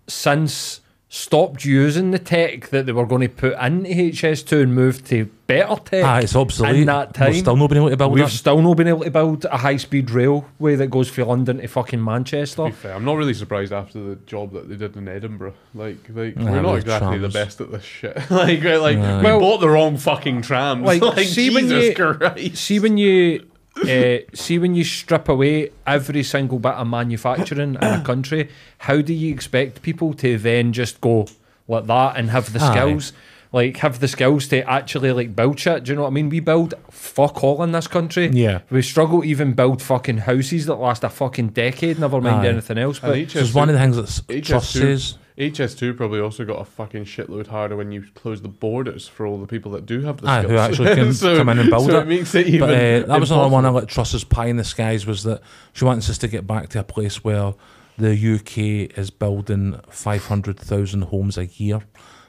since 0.07 0.79
stopped 1.09 1.63
using 1.63 2.09
the 2.09 2.17
tech 2.17 2.69
that 2.69 2.87
they 2.87 2.91
were 2.91 3.05
going 3.05 3.21
to 3.21 3.29
put 3.29 3.53
into 3.59 3.87
HS2 3.87 4.63
and 4.63 4.73
moved 4.73 5.05
to 5.05 5.25
better 5.45 5.75
tech. 5.85 6.03
Ah, 6.03 6.17
it's 6.17 6.35
obsolete. 6.35 6.77
In 6.77 6.85
that 6.87 7.13
time, 7.13 7.29
We've 7.33 7.37
still 7.39 7.55
not 7.55 7.67
been 7.67 7.77
able 7.77 7.91
to 7.91 7.97
build 7.97 8.13
We've 8.13 8.23
it. 8.25 8.29
still 8.29 8.59
not 8.63 8.73
been 8.77 8.87
able 8.87 9.03
to 9.03 9.11
build 9.11 9.45
a 9.45 9.57
high 9.57 9.77
speed 9.77 10.09
railway 10.09 10.75
that 10.75 10.87
goes 10.87 11.09
from 11.09 11.27
London 11.27 11.57
to 11.59 11.67
fucking 11.67 12.03
Manchester. 12.03 12.63
To 12.63 12.69
be 12.69 12.71
fair, 12.71 12.95
I'm 12.95 13.05
not 13.05 13.13
really 13.17 13.35
surprised 13.35 13.71
after 13.71 13.99
the 14.01 14.15
job 14.25 14.53
that 14.53 14.67
they 14.69 14.75
did 14.75 14.97
in 14.97 15.07
Edinburgh. 15.07 15.53
Like, 15.75 15.97
like 16.15 16.35
Nah, 16.35 16.51
we're 16.51 16.61
not 16.63 16.75
exactly 16.79 17.19
trams. 17.19 17.21
the 17.33 17.39
best 17.39 17.61
at 17.61 17.71
this 17.71 17.83
shit. 17.83 18.17
like, 18.31 18.63
we're 18.63 18.79
like 18.79 18.97
Nah. 18.97 19.19
we 19.19 19.23
Well- 19.25 19.39
bought 19.39 19.59
the 19.59 19.69
wrong 19.69 19.97
fucking 19.97 20.41
trams. 20.41 20.81
Like, 20.83 20.99
Like, 21.15 21.27
see 21.27 21.51
when 21.53 21.67
Jesus 21.67 21.89
you- 21.89 21.93
Christ. 22.15 22.57
See 22.57 22.79
when 22.79 22.97
you 22.97 23.45
uh, 23.81 24.17
see 24.33 24.59
when 24.59 24.75
you 24.75 24.83
strip 24.83 25.27
away 25.29 25.71
every 25.85 26.23
single 26.23 26.59
bit 26.59 26.73
of 26.73 26.87
manufacturing 26.87 27.75
in 27.75 27.83
a 27.83 28.01
country, 28.05 28.49
how 28.79 29.01
do 29.01 29.13
you 29.13 29.33
expect 29.33 29.81
people 29.81 30.13
to 30.15 30.37
then 30.37 30.73
just 30.73 31.01
go 31.01 31.27
like 31.67 31.87
that 31.87 32.17
and 32.17 32.29
have 32.29 32.53
the 32.53 32.61
Aye. 32.61 32.71
skills? 32.71 33.13
Like 33.51 33.77
have 33.77 33.99
the 33.99 34.07
skills 34.07 34.47
to 34.47 34.67
actually 34.67 35.11
like 35.11 35.35
build 35.35 35.59
shit. 35.59 35.83
Do 35.83 35.91
you 35.91 35.95
know 35.95 36.01
what 36.03 36.07
I 36.07 36.11
mean? 36.11 36.29
We 36.29 36.39
build 36.39 36.73
fuck 36.89 37.43
all 37.43 37.61
in 37.61 37.71
this 37.71 37.87
country. 37.87 38.29
Yeah. 38.29 38.61
We 38.71 38.81
struggle 38.81 39.21
to 39.21 39.27
even 39.27 39.53
build 39.53 39.79
fucking 39.79 40.19
houses 40.19 40.65
that 40.65 40.75
last 40.75 41.03
a 41.03 41.09
fucking 41.09 41.49
decade, 41.49 41.99
never 41.99 42.19
mind 42.19 42.47
Aye. 42.47 42.49
anything 42.49 42.79
else. 42.79 42.97
But 42.97 43.15
HS2 43.15 43.53
one 43.53 43.69
of 43.69 43.73
the 43.75 43.79
things 43.79 43.95
that 43.97 44.05
HS2 44.27 44.43
Trust 44.43 44.71
says. 44.73 45.17
HS2 45.37 45.97
probably 45.97 46.19
also 46.19 46.45
got 46.45 46.61
a 46.61 46.65
fucking 46.65 47.05
shitload 47.05 47.47
harder 47.47 47.75
when 47.75 47.91
you 47.91 48.03
close 48.13 48.41
the 48.41 48.47
borders 48.47 49.07
for 49.07 49.25
all 49.25 49.39
the 49.39 49.47
people 49.47 49.71
that 49.71 49.85
do 49.85 50.01
have 50.01 50.21
the 50.21 50.27
Aye, 50.27 50.43
skills. 50.43 50.51
who 50.51 50.57
actually 50.57 50.95
can 50.95 51.13
come 51.37 51.49
in 51.49 51.59
and 51.59 51.69
build 51.69 51.87
so 51.89 51.97
it. 51.97 52.01
it 52.03 52.07
makes 52.07 52.35
it 52.35 52.47
even. 52.47 52.59
But 52.59 52.69
uh, 52.69 53.07
that 53.07 53.19
was 53.19 53.31
another 53.31 53.49
one 53.49 53.65
of 53.65 53.73
like 53.73 53.87
Truss's 53.87 54.23
pie 54.23 54.45
in 54.45 54.57
the 54.57 54.63
skies 54.63 55.05
was 55.07 55.23
that 55.23 55.41
she 55.73 55.85
wants 55.85 56.09
us 56.09 56.17
to 56.19 56.27
get 56.27 56.45
back 56.45 56.69
to 56.69 56.79
a 56.79 56.83
place 56.83 57.23
where 57.23 57.53
the 57.97 58.11
UK 58.35 58.97
is 58.97 59.09
building 59.09 59.79
500,000 59.89 61.01
homes 61.03 61.37
a 61.37 61.45
year. 61.45 61.81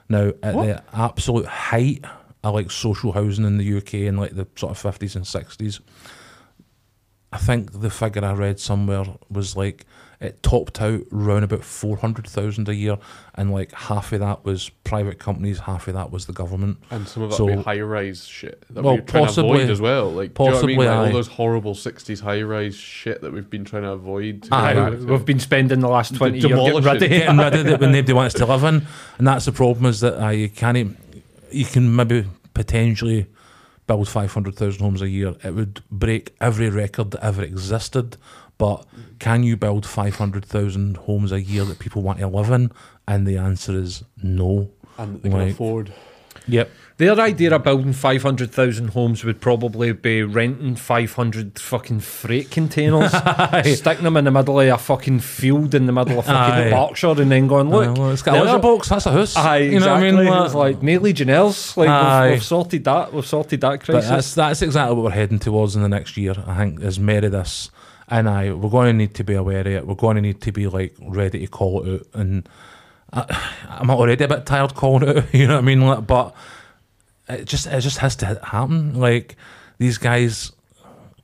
Now, 0.08 0.32
at 0.42 0.54
the 0.54 0.82
absolute 0.92 1.46
height 1.46 2.04
of 2.42 2.54
like 2.54 2.70
social 2.70 3.12
housing 3.12 3.44
in 3.46 3.56
the 3.58 3.76
UK 3.78 3.94
in 3.94 4.16
like 4.16 4.34
the 4.34 4.46
sort 4.56 4.70
of 4.72 4.82
50s 4.98 5.16
and 5.16 5.24
60s, 5.24 5.80
I 7.32 7.38
think 7.38 7.80
the 7.80 7.90
figure 7.90 8.24
I 8.24 8.32
read 8.32 8.60
somewhere 8.60 9.04
was 9.28 9.56
like 9.56 9.86
it 10.24 10.42
topped 10.42 10.80
out 10.80 11.02
round 11.10 11.44
about 11.44 11.62
400,000 11.64 12.68
a 12.68 12.74
year, 12.74 12.96
and 13.34 13.52
like 13.52 13.72
half 13.72 14.12
of 14.12 14.20
that 14.20 14.44
was 14.44 14.70
private 14.84 15.18
companies, 15.18 15.60
half 15.60 15.86
of 15.86 15.94
that 15.94 16.10
was 16.10 16.26
the 16.26 16.32
government. 16.32 16.78
And 16.90 17.06
some 17.06 17.22
of 17.22 17.30
that 17.30 17.36
So- 17.36 17.46
be 17.46 17.54
high 17.62 17.80
rise 17.80 18.24
shit 18.26 18.64
that 18.70 18.82
Well, 18.82 18.94
we're 18.96 19.00
trying 19.02 19.24
possibly- 19.26 19.50
to 19.50 19.56
avoid 19.64 19.70
as 19.70 19.80
well. 19.80 20.10
Like, 20.12 20.34
do 20.34 20.42
you 20.42 20.48
know 20.50 20.56
I 20.56 20.60
mean? 20.60 20.76
possibly, 20.76 20.76
Like, 20.86 20.88
all 21.06 21.12
those 21.12 21.26
horrible 21.28 21.74
60s 21.74 22.20
high 22.20 22.42
rise 22.42 22.74
shit 22.74 23.20
that 23.22 23.32
we've 23.32 23.48
been 23.50 23.64
trying 23.64 23.82
to 23.82 23.90
avoid. 23.92 24.42
To 24.44 24.54
Aye. 24.54 24.74
get 24.74 24.90
back 24.90 24.98
to. 25.00 25.06
we've 25.06 25.24
been 25.24 25.40
spending 25.40 25.80
the 25.80 25.88
last 25.88 26.14
twenty 26.14 26.38
years 26.38 26.44
getting 26.46 26.56
demolish 26.64 26.84
rid 26.84 26.96
of 26.96 27.02
it. 27.02 27.12
it. 27.12 27.18
getting 27.18 27.36
rid 27.38 27.54
of 27.54 27.66
it 27.66 27.80
when 27.80 27.92
nobody 27.92 28.12
wants 28.12 28.34
to 28.34 28.46
live 28.46 28.64
in, 28.64 28.86
and 29.18 29.26
that's 29.26 29.44
the 29.44 29.52
problem 29.52 29.86
is 29.86 30.00
that 30.00 30.22
uh, 30.24 30.30
you 30.30 30.48
can't. 30.48 30.96
You 31.52 31.64
can 31.64 31.94
maybe 31.94 32.24
potentially 32.54 33.26
build 33.86 34.08
five 34.08 34.32
hundred 34.32 34.54
thousand 34.56 34.80
homes 34.82 35.02
a 35.02 35.08
year. 35.08 35.34
It 35.44 35.54
would 35.54 35.82
break 35.90 36.34
every 36.40 36.70
record 36.70 37.10
that 37.12 37.22
ever 37.24 37.42
existed. 37.42 38.16
But 38.58 38.86
can 39.18 39.42
you 39.42 39.56
build 39.56 39.84
five 39.86 40.16
hundred 40.16 40.44
thousand 40.44 40.96
homes 40.98 41.32
a 41.32 41.40
year 41.40 41.64
that 41.64 41.78
people 41.78 42.02
want 42.02 42.18
to 42.20 42.28
live 42.28 42.50
in? 42.50 42.70
And 43.06 43.26
the 43.26 43.36
answer 43.36 43.76
is 43.78 44.04
no. 44.22 44.70
and 44.98 45.14
that 45.16 45.22
they 45.22 45.28
can 45.30 45.38
Like- 45.38 45.52
afford. 45.52 45.92
Yep. 46.46 46.70
Their 46.98 47.18
idea 47.18 47.54
of 47.54 47.64
building 47.64 47.92
500,000 47.94 48.88
homes 48.88 49.24
would 49.24 49.40
probably 49.40 49.92
be 49.92 50.22
renting 50.22 50.76
500 50.76 51.58
fucking 51.58 52.00
freight 52.00 52.50
containers, 52.50 53.10
sticking 53.78 54.04
them 54.04 54.16
in 54.16 54.26
the 54.26 54.30
middle 54.30 54.60
of 54.60 54.68
a 54.68 54.76
fucking 54.78 55.20
field 55.20 55.74
in 55.74 55.86
the 55.86 55.92
middle 55.92 56.18
of 56.18 56.26
fucking 56.26 56.66
Aye. 56.66 56.70
Berkshire, 56.70 57.20
and 57.20 57.32
then 57.32 57.46
going, 57.48 57.70
look, 57.70 57.96
well, 57.96 58.10
it's 58.10 58.22
got 58.22 58.32
a 58.34 58.38
there's 58.38 58.46
letter 58.48 58.58
box. 58.60 58.90
That's 58.90 59.06
a 59.06 59.12
house. 59.12 59.36
Aye, 59.36 59.56
you 59.58 59.80
know 59.80 59.86
what 59.94 60.02
I 60.02 60.06
exactly. 60.06 60.24
mean? 60.30 60.44
It's 60.44 60.54
like 60.54 60.82
nearly 60.82 61.04
Legionnaires. 61.04 61.76
Like 61.76 61.88
Aye. 61.88 62.24
we've, 62.26 62.32
we've 62.34 62.44
sorted 62.44 62.84
that. 62.84 63.12
We've 63.12 63.26
sorted 63.26 63.60
that 63.62 63.70
But 63.70 63.84
crisis. 63.86 64.08
that's 64.10 64.34
that's 64.34 64.62
exactly 64.62 64.94
what 64.94 65.04
we're 65.04 65.10
heading 65.10 65.38
towards 65.38 65.74
in 65.76 65.82
the 65.82 65.88
next 65.88 66.16
year. 66.16 66.34
I 66.46 66.56
think 66.58 66.80
is 66.82 67.00
more 67.00 67.24
of 67.24 67.32
this, 67.32 67.70
and 68.08 68.28
I 68.28 68.52
we're 68.52 68.70
going 68.70 68.86
to 68.86 68.92
need 68.92 69.14
to 69.14 69.24
be 69.24 69.34
aware 69.34 69.60
of 69.60 69.66
it. 69.66 69.86
We're 69.86 69.94
going 69.94 70.16
to 70.16 70.22
need 70.22 70.40
to 70.42 70.52
be 70.52 70.66
like 70.66 70.94
ready 71.00 71.40
to 71.40 71.46
call 71.46 71.82
it 71.82 71.94
out. 71.94 72.06
And 72.14 72.48
I, 73.12 73.52
I'm 73.68 73.90
already 73.90 74.24
a 74.24 74.28
bit 74.28 74.46
tired 74.46 74.74
calling 74.74 75.08
it 75.08 75.16
out. 75.16 75.24
You 75.34 75.46
know 75.46 75.54
what 75.54 75.62
I 75.62 75.66
mean? 75.66 75.80
Like, 75.80 76.06
but 76.06 76.34
it 77.28 77.46
just 77.46 77.66
it 77.66 77.80
just 77.80 77.98
has 77.98 78.16
to 78.16 78.40
happen. 78.42 78.94
Like 78.98 79.36
these 79.78 79.98
guys 79.98 80.52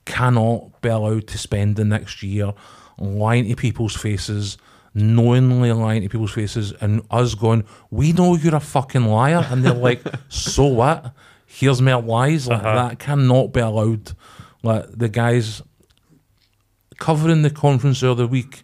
cannot 0.05 0.81
be 0.81 0.89
allowed 0.89 1.27
to 1.29 1.39
spend 1.39 1.77
the 1.77 1.85
next 1.85 2.23
year 2.23 2.53
lying 2.99 3.49
to 3.49 3.57
people's 3.57 3.97
faces. 3.97 4.59
Knowingly 4.93 5.71
lying 5.71 6.03
to 6.03 6.09
people's 6.09 6.33
faces 6.33 6.73
and 6.81 7.01
us 7.13 7.37
going, 7.37 7.65
we 7.93 8.13
know 8.13 8.35
you're 8.35 8.57
a 8.57 8.61
fucking 8.61 9.05
liar, 9.05 9.47
and 9.49 9.65
they're 9.65 9.73
like, 9.73 10.03
so 10.29 10.65
what? 10.65 11.15
Here's 11.47 11.81
my 11.81 11.95
lies. 11.95 12.49
Like 12.49 12.59
uh-huh. 12.59 12.89
that 12.89 12.99
cannot 12.99 13.53
be 13.53 13.61
allowed. 13.61 14.13
Like 14.65 14.87
the 14.91 15.09
guys 15.09 15.63
covering 17.01 17.43
the 17.43 17.51
conference 17.51 18.01
the 18.01 18.13
other 18.13 18.29
week, 18.29 18.63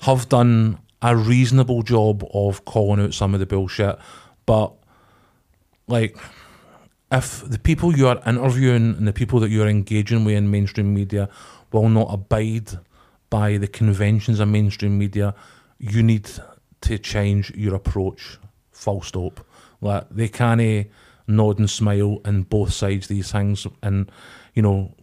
have 0.00 0.28
done 0.28 0.78
a 1.00 1.16
reasonable 1.16 1.82
job 1.82 2.24
of 2.34 2.64
calling 2.64 3.04
out 3.04 3.14
some 3.14 3.34
of 3.34 3.40
the 3.40 3.46
bullshit, 3.46 3.96
but 4.46 4.72
like 5.86 6.16
if 7.12 7.48
the 7.48 7.58
people 7.58 7.96
you 7.96 8.08
are 8.08 8.20
interviewing 8.26 8.96
and 8.96 9.06
the 9.06 9.12
people 9.12 9.38
that 9.40 9.50
you're 9.50 9.68
engaging 9.68 10.24
with 10.24 10.34
in 10.34 10.50
mainstream 10.50 10.92
media 10.92 11.28
will 11.70 11.88
not 11.88 12.08
abide 12.10 12.70
by 13.30 13.56
the 13.56 13.68
conventions 13.68 14.40
of 14.40 14.48
mainstream 14.48 14.98
media, 14.98 15.34
you 15.78 16.02
need 16.02 16.28
to 16.80 16.98
change 16.98 17.50
your 17.54 17.74
approach. 17.74 18.38
Full 18.72 19.02
stop. 19.02 19.46
Like 19.80 20.08
they 20.10 20.28
can't 20.28 20.88
nod 21.26 21.58
and 21.58 21.70
smile 21.70 22.20
in 22.24 22.42
both 22.42 22.72
sides 22.72 23.06
of 23.06 23.16
these 23.16 23.32
things 23.32 23.66
and 23.82 24.10
you 24.54 24.62
know 24.62 24.94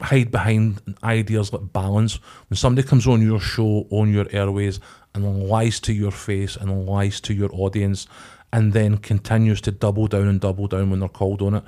hide 0.00 0.30
behind 0.30 0.80
ideas 1.02 1.52
like 1.52 1.72
balance. 1.72 2.18
When 2.48 2.56
somebody 2.56 2.86
comes 2.86 3.06
on 3.06 3.22
your 3.22 3.40
show, 3.40 3.86
on 3.90 4.12
your 4.12 4.26
airways, 4.30 4.80
and 5.14 5.44
lies 5.48 5.80
to 5.80 5.92
your 5.92 6.12
face 6.12 6.56
and 6.56 6.86
lies 6.86 7.20
to 7.22 7.34
your 7.34 7.50
audience, 7.52 8.06
and 8.52 8.72
then 8.72 8.98
continues 8.98 9.60
to 9.62 9.72
double 9.72 10.06
down 10.06 10.28
and 10.28 10.40
double 10.40 10.66
down 10.66 10.90
when 10.90 11.00
they're 11.00 11.08
called 11.08 11.42
on 11.42 11.54
it, 11.54 11.64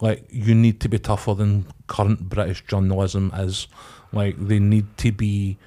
like 0.00 0.24
you 0.30 0.54
need 0.54 0.80
to 0.80 0.88
be 0.88 0.98
tougher 0.98 1.34
than 1.34 1.66
current 1.86 2.28
British 2.28 2.64
journalism 2.66 3.32
is. 3.36 3.68
Like 4.12 4.36
they 4.38 4.58
need 4.58 4.96
to 4.98 5.12
be 5.12 5.58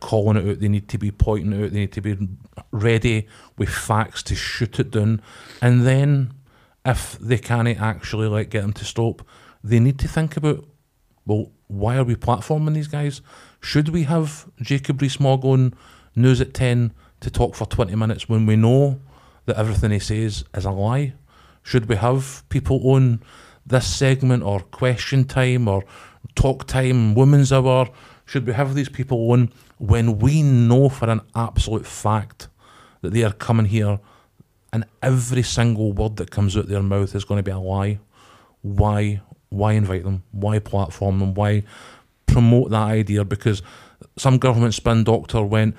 calling 0.00 0.36
it 0.36 0.48
out. 0.48 0.60
They 0.60 0.68
need 0.68 0.88
to 0.88 0.98
be 0.98 1.10
pointing 1.10 1.52
out. 1.54 1.72
They 1.72 1.80
need 1.80 1.92
to 1.92 2.00
be 2.00 2.16
ready 2.70 3.26
with 3.56 3.70
facts 3.70 4.22
to 4.24 4.34
shoot 4.34 4.78
it 4.78 4.90
down, 4.90 5.22
and 5.62 5.86
then 5.86 6.34
if 6.84 7.18
they 7.18 7.38
can't 7.38 7.68
actually 7.68 8.28
like 8.28 8.50
get 8.50 8.62
them 8.62 8.72
to 8.74 8.84
stop, 8.84 9.22
they 9.64 9.80
need 9.80 9.98
to 10.00 10.08
think 10.08 10.36
about 10.36 10.64
well, 11.28 11.50
why 11.66 11.96
are 11.98 12.04
we 12.04 12.16
platforming 12.16 12.72
these 12.72 12.88
guys? 12.88 13.20
Should 13.60 13.90
we 13.90 14.04
have 14.04 14.48
Jacob 14.62 15.02
Rees-Mogg 15.02 15.44
on 15.44 15.74
News 16.16 16.40
at 16.40 16.54
10 16.54 16.92
to 17.20 17.30
talk 17.30 17.54
for 17.54 17.66
20 17.66 17.94
minutes 17.94 18.30
when 18.30 18.46
we 18.46 18.56
know 18.56 18.98
that 19.44 19.58
everything 19.58 19.90
he 19.90 19.98
says 19.98 20.44
is 20.54 20.64
a 20.64 20.70
lie? 20.70 21.12
Should 21.62 21.86
we 21.86 21.96
have 21.96 22.48
people 22.48 22.80
on 22.94 23.22
this 23.66 23.86
segment 23.86 24.42
or 24.42 24.60
question 24.60 25.24
time 25.24 25.68
or 25.68 25.84
talk 26.34 26.66
time, 26.66 27.14
women's 27.14 27.52
hour? 27.52 27.88
Should 28.24 28.46
we 28.46 28.54
have 28.54 28.74
these 28.74 28.88
people 28.88 29.30
on 29.30 29.52
when 29.76 30.18
we 30.18 30.42
know 30.42 30.88
for 30.88 31.10
an 31.10 31.20
absolute 31.34 31.86
fact 31.86 32.48
that 33.02 33.12
they 33.12 33.22
are 33.22 33.32
coming 33.32 33.66
here 33.66 34.00
and 34.72 34.86
every 35.02 35.42
single 35.42 35.92
word 35.92 36.16
that 36.16 36.30
comes 36.30 36.56
out 36.56 36.68
their 36.68 36.82
mouth 36.82 37.14
is 37.14 37.26
going 37.26 37.38
to 37.38 37.42
be 37.42 37.50
a 37.50 37.58
lie? 37.58 38.00
Why 38.62 39.20
why 39.50 39.72
invite 39.72 40.04
them? 40.04 40.22
Why 40.32 40.58
platform 40.58 41.18
them? 41.18 41.34
Why 41.34 41.62
promote 42.26 42.70
that 42.70 42.82
idea? 42.82 43.24
Because 43.24 43.62
some 44.16 44.38
government 44.38 44.74
spin 44.74 45.04
doctor 45.04 45.42
went 45.42 45.76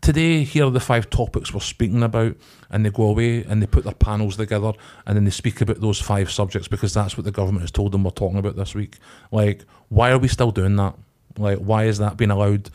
today. 0.00 0.42
Here 0.44 0.64
are 0.66 0.70
the 0.70 0.80
five 0.80 1.10
topics 1.10 1.52
we're 1.52 1.60
speaking 1.60 2.02
about, 2.02 2.36
and 2.70 2.84
they 2.84 2.90
go 2.90 3.04
away 3.04 3.44
and 3.44 3.62
they 3.62 3.66
put 3.66 3.84
their 3.84 3.94
panels 3.94 4.36
together, 4.36 4.72
and 5.06 5.16
then 5.16 5.24
they 5.24 5.30
speak 5.30 5.60
about 5.60 5.80
those 5.80 6.00
five 6.00 6.30
subjects 6.30 6.68
because 6.68 6.94
that's 6.94 7.16
what 7.16 7.24
the 7.24 7.30
government 7.30 7.62
has 7.62 7.70
told 7.70 7.92
them 7.92 8.04
we're 8.04 8.10
talking 8.10 8.38
about 8.38 8.56
this 8.56 8.74
week. 8.74 8.96
Like, 9.30 9.64
why 9.90 10.10
are 10.10 10.18
we 10.18 10.28
still 10.28 10.50
doing 10.50 10.76
that? 10.76 10.94
Like, 11.38 11.58
why 11.58 11.84
is 11.84 11.98
that 11.98 12.16
being 12.16 12.30
allowed? 12.30 12.70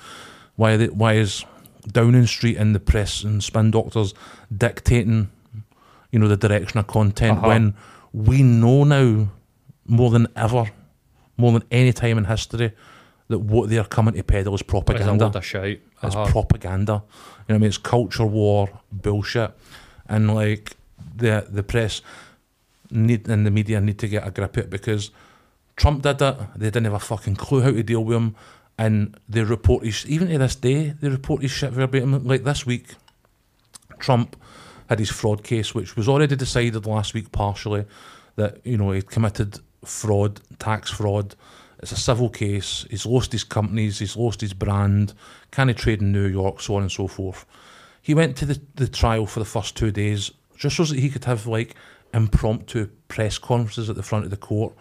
Why? 0.56 0.78
They, 0.78 0.88
why 0.88 1.14
is 1.14 1.44
Downing 1.92 2.28
Street 2.28 2.58
and 2.58 2.74
the 2.76 2.80
press 2.80 3.24
and 3.24 3.44
spin 3.44 3.72
doctors 3.72 4.14
dictating, 4.56 5.30
you 6.12 6.20
know, 6.20 6.28
the 6.28 6.38
direction 6.38 6.80
of 6.80 6.88
content 6.88 7.40
Uh-huh. 7.40 7.48
when 7.48 7.74
we 8.14 8.42
know 8.44 8.84
now 8.84 9.28
more 9.88 10.10
than 10.12 10.28
ever, 10.36 10.72
more 11.38 11.52
than 11.54 11.64
any 11.72 11.94
time 11.94 12.18
in 12.18 12.26
history, 12.26 12.74
that 13.30 13.40
what 13.40 13.70
they're 13.70 13.84
coming 13.84 14.14
to 14.16 14.24
peddle 14.24 14.54
is 14.56 14.62
It's 14.62 14.68
a 14.70 14.72
propaganda. 14.72 15.26
of. 15.26 15.82
It's 16.04 16.16
Uh-huh. 16.16 16.26
propaganda. 16.32 16.94
You 16.94 17.00
know 17.00 17.04
what 17.48 17.56
I 17.56 17.58
mean? 17.60 17.68
It's 17.70 17.78
culture 17.78 18.26
war 18.26 18.70
bullshit. 18.92 19.52
And 20.08 20.34
like 20.34 20.76
the 21.16 21.46
the 21.50 21.64
press 21.64 22.02
need 22.90 23.28
and 23.28 23.46
the 23.46 23.52
media 23.52 23.82
need 23.82 23.98
to 24.00 24.08
get 24.08 24.26
a 24.26 24.32
grip 24.32 24.56
of 24.58 24.64
it 24.64 24.70
because 24.70 25.12
Trump 25.76 26.04
did 26.04 26.22
it. 26.22 26.38
They 26.56 26.68
didn't 26.68 26.86
have 26.86 26.94
a 26.94 27.00
fucking 27.00 27.36
clue 27.36 27.62
how 27.62 27.72
to 27.72 27.84
deal 27.84 28.04
with 28.04 28.16
him. 28.18 28.36
And 28.78 29.18
they 29.28 29.44
report 29.44 29.84
his 29.84 30.06
even 30.08 30.30
to 30.30 30.38
this 30.38 30.56
day, 30.56 30.94
they 31.02 31.10
report 31.10 31.42
his 31.42 31.52
shit 31.52 31.72
verbatim. 31.72 32.26
Like 32.26 32.44
this 32.44 32.66
week, 32.66 32.96
Trump 34.00 34.36
had 34.90 35.00
his 35.00 35.10
fraud 35.10 35.44
case, 35.44 35.74
which 35.76 35.96
was 35.96 36.08
already 36.08 36.36
decided 36.36 36.86
last 36.86 37.14
week 37.14 37.32
partially 37.32 37.86
that, 38.36 38.60
you 38.66 38.78
know, 38.78 38.92
he'd 38.92 39.10
committed 39.10 39.60
fraud, 39.84 40.42
tax 40.60 40.90
fraud. 40.92 41.36
It's 41.80 41.92
a 41.92 41.98
civil 41.98 42.30
case. 42.30 42.86
He's 42.90 43.06
lost 43.06 43.32
his 43.32 43.44
companies, 43.44 44.00
he's 44.00 44.18
lost 44.18 44.42
his 44.42 44.54
brand, 44.54 45.14
can't 45.52 45.76
trade 45.78 46.02
in 46.02 46.12
New 46.12 46.28
York, 46.28 46.60
so 46.62 46.76
on 46.76 46.82
and 46.82 46.92
so 46.92 47.08
forth. 47.08 47.46
He 48.02 48.14
went 48.14 48.36
to 48.38 48.46
the, 48.46 48.62
the 48.76 48.88
trial 48.88 49.26
for 49.26 49.40
the 49.40 49.46
first 49.46 49.76
two 49.76 49.92
days 49.92 50.32
just 50.58 50.78
so 50.78 50.86
that 50.86 50.98
he 50.98 51.10
could 51.10 51.26
have 51.26 51.46
like 51.46 51.76
impromptu 52.14 52.88
press 53.08 53.38
conferences 53.38 53.90
at 53.90 53.96
the 53.96 54.04
front 54.04 54.26
of 54.26 54.32
the 54.32 54.38
court 54.38 54.74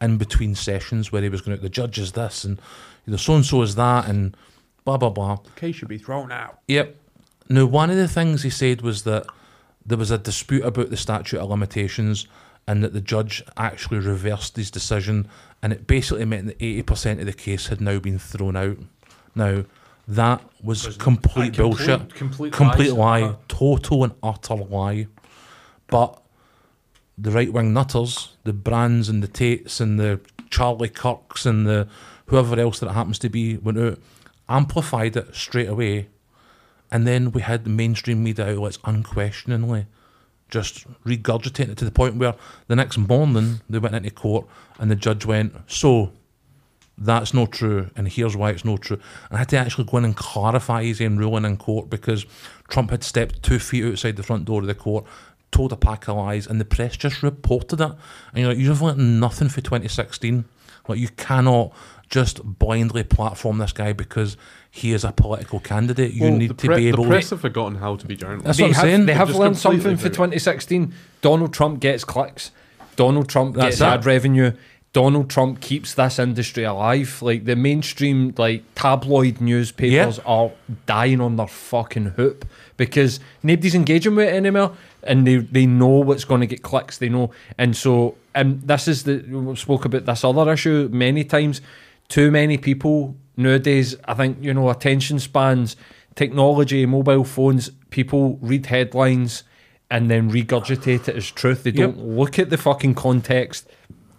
in 0.00 0.18
between 0.18 0.54
sessions 0.54 1.10
where 1.10 1.22
he 1.22 1.28
was 1.28 1.40
going 1.40 1.56
to, 1.56 1.62
the 1.62 1.68
judge 1.68 1.98
is 1.98 2.12
this 2.12 2.44
and 2.44 2.60
you 3.06 3.12
know, 3.12 3.16
so 3.16 3.34
and 3.34 3.46
so 3.46 3.62
is 3.62 3.74
that 3.76 4.08
and 4.08 4.36
blah, 4.84 4.96
blah, 4.96 5.10
blah. 5.10 5.36
The 5.36 5.50
Case 5.52 5.76
should 5.76 5.88
be 5.88 5.98
thrown 5.98 6.32
out. 6.32 6.60
Yep. 6.68 6.96
Now, 7.48 7.66
one 7.66 7.90
of 7.90 7.96
the 7.96 8.08
things 8.08 8.42
he 8.42 8.50
said 8.50 8.82
was 8.82 9.04
that 9.04 9.26
there 9.84 9.98
was 9.98 10.10
a 10.10 10.18
dispute 10.18 10.64
about 10.64 10.90
the 10.90 10.96
statute 10.96 11.38
of 11.38 11.50
limitations 11.50 12.26
and 12.66 12.82
that 12.82 12.92
the 12.92 13.00
judge 13.00 13.42
actually 13.56 13.98
reversed 13.98 14.56
his 14.56 14.70
decision 14.70 15.28
and 15.62 15.72
it 15.72 15.86
basically 15.86 16.24
meant 16.24 16.46
that 16.46 16.58
80% 16.58 17.20
of 17.20 17.26
the 17.26 17.32
case 17.32 17.68
had 17.68 17.80
now 17.80 17.98
been 17.98 18.18
thrown 18.18 18.56
out. 18.56 18.76
Now, 19.34 19.64
that 20.06 20.42
was 20.62 20.86
Was 20.86 20.96
complete, 20.98 21.54
complete- 21.54 21.56
bullshit. 21.56 22.14
complete 22.14 22.52
complete 22.52 22.92
lie. 22.92 23.22
Uh-huh. 23.22 23.36
Total 23.48 24.04
and 24.04 24.14
utter 24.22 24.54
lie. 24.56 25.06
But 25.88 26.20
the 27.16 27.30
right 27.30 27.52
wing 27.52 27.72
nutters, 27.72 28.36
the 28.44 28.52
Brands 28.52 29.08
and 29.08 29.22
the 29.22 29.28
Tates 29.28 29.80
and 29.80 29.98
the 29.98 30.20
Charlie 30.50 30.88
Kirks 30.88 31.46
and 31.46 31.66
the 31.66 31.88
whoever 32.26 32.58
else 32.60 32.80
that 32.80 32.88
it 32.88 32.92
happens 32.94 33.18
to 33.20 33.28
be 33.28 33.56
went 33.56 33.78
out, 33.78 33.98
amplified 34.48 35.16
it 35.16 35.34
straight 35.34 35.68
away. 35.68 36.08
And 36.90 37.06
then 37.06 37.30
we 37.32 37.40
had 37.40 37.64
the 37.64 37.70
mainstream 37.70 38.22
media 38.22 38.52
outlets 38.52 38.78
unquestioningly 38.84 39.86
just 40.50 40.86
regurgitating 41.04 41.70
it 41.70 41.78
to 41.78 41.84
the 41.84 41.90
point 41.90 42.16
where 42.16 42.34
the 42.68 42.76
next 42.76 42.98
morning 42.98 43.60
they 43.68 43.78
went 43.78 43.94
into 43.94 44.10
court 44.10 44.46
and 44.78 44.90
the 44.90 44.96
judge 44.96 45.24
went, 45.24 45.54
So, 45.66 46.12
that's 46.96 47.34
not 47.34 47.50
true, 47.50 47.90
and 47.96 48.06
here's 48.06 48.36
why 48.36 48.50
it's 48.50 48.64
not 48.64 48.82
true. 48.82 48.98
And 49.28 49.36
I 49.36 49.38
had 49.38 49.48
to 49.48 49.58
actually 49.58 49.84
go 49.84 49.98
in 49.98 50.04
and 50.04 50.16
clarify 50.16 50.84
his 50.84 51.00
own 51.00 51.16
ruling 51.16 51.44
in 51.44 51.56
court 51.56 51.90
because 51.90 52.24
Trump 52.68 52.90
had 52.90 53.02
stepped 53.02 53.42
two 53.42 53.58
feet 53.58 53.84
outside 53.84 54.16
the 54.16 54.22
front 54.22 54.44
door 54.44 54.60
of 54.60 54.68
the 54.68 54.74
court, 54.74 55.04
told 55.50 55.72
a 55.72 55.76
pack 55.76 56.08
of 56.08 56.16
lies, 56.16 56.46
and 56.46 56.60
the 56.60 56.64
press 56.64 56.96
just 56.96 57.22
reported 57.22 57.80
it. 57.80 57.84
And 57.90 57.96
you're 58.34 58.48
like, 58.48 58.58
you've 58.58 58.82
learned 58.82 59.20
nothing 59.20 59.48
for 59.48 59.60
2016. 59.60 60.44
Like, 60.88 60.98
you 60.98 61.08
cannot 61.08 61.72
just 62.10 62.42
blindly 62.44 63.02
platform 63.02 63.58
this 63.58 63.72
guy 63.72 63.92
because 63.92 64.36
he 64.70 64.92
is 64.92 65.04
a 65.04 65.12
political 65.12 65.60
candidate. 65.60 66.12
You 66.12 66.24
Well, 66.24 66.36
need 66.36 66.50
the 66.50 66.54
to 66.54 66.66
pre- 66.66 66.76
be 66.76 66.88
able 66.88 67.04
The 67.04 67.10
press 67.10 67.30
have 67.30 67.40
forgotten 67.40 67.76
how 67.78 67.96
to 67.96 68.06
be 68.06 68.16
journalists. 68.16 68.44
That's 68.46 68.58
they 68.58 68.64
what 68.64 68.68
I'm 68.68 68.74
have, 68.74 68.82
saying. 68.82 69.06
They 69.06 69.14
have 69.14 69.28
Just 69.28 69.40
learned 69.40 69.56
something 69.58 69.96
for 69.96 70.08
2016. 70.08 70.92
Donald 71.22 71.52
Trump 71.54 71.80
gets 71.80 72.04
clicks. 72.04 72.50
Donald 72.96 73.28
Trump 73.28 73.56
That's 73.56 73.76
gets 73.76 73.80
it. 73.80 73.84
ad 73.84 74.04
revenue. 74.04 74.52
Donald 74.92 75.28
Trump 75.28 75.60
keeps 75.60 75.94
this 75.94 76.18
industry 76.20 76.62
alive. 76.62 77.20
Like 77.20 77.46
the 77.46 77.56
mainstream, 77.56 78.32
like 78.36 78.62
tabloid 78.76 79.40
newspapers 79.40 80.20
are 80.20 80.52
dying 80.86 81.20
on 81.20 81.34
their 81.36 81.48
fucking 81.48 82.06
hoop 82.16 82.44
because 82.76 83.18
nobody's 83.42 83.74
engaging 83.74 84.14
with 84.14 84.28
it 84.28 84.34
anymore, 84.34 84.76
and 85.06 85.26
they 85.26 85.36
they 85.36 85.66
know 85.66 85.88
what's 85.88 86.24
going 86.24 86.40
to 86.40 86.46
get 86.46 86.62
clicks. 86.62 86.98
They 86.98 87.08
know, 87.08 87.30
and 87.58 87.76
so 87.76 88.16
and 88.34 88.62
this 88.62 88.88
is 88.88 89.04
the 89.04 89.22
we 89.30 89.56
spoke 89.56 89.84
about 89.84 90.06
this 90.06 90.24
other 90.24 90.52
issue 90.52 90.88
many 90.92 91.24
times. 91.24 91.60
Too 92.08 92.30
many 92.30 92.58
people 92.58 93.16
nowadays. 93.36 93.96
I 94.04 94.14
think 94.14 94.38
you 94.40 94.52
know 94.54 94.70
attention 94.70 95.18
spans, 95.18 95.76
technology, 96.14 96.86
mobile 96.86 97.24
phones. 97.24 97.70
People 97.90 98.38
read 98.42 98.66
headlines 98.66 99.44
and 99.90 100.10
then 100.10 100.30
regurgitate 100.30 101.08
it 101.08 101.16
as 101.16 101.30
truth. 101.30 101.62
They 101.62 101.70
don't 101.70 101.98
look 101.98 102.38
at 102.38 102.50
the 102.50 102.58
fucking 102.58 102.94
context. 102.94 103.68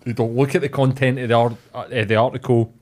They 0.05 0.13
don't 0.13 0.35
look 0.35 0.55
at 0.55 0.61
the 0.61 0.69
content 0.69 1.19
of 1.19 1.29
the, 1.29 1.33
art, 1.33 1.53
uh, 1.73 1.87
the 1.87 2.15
article. 2.15 2.73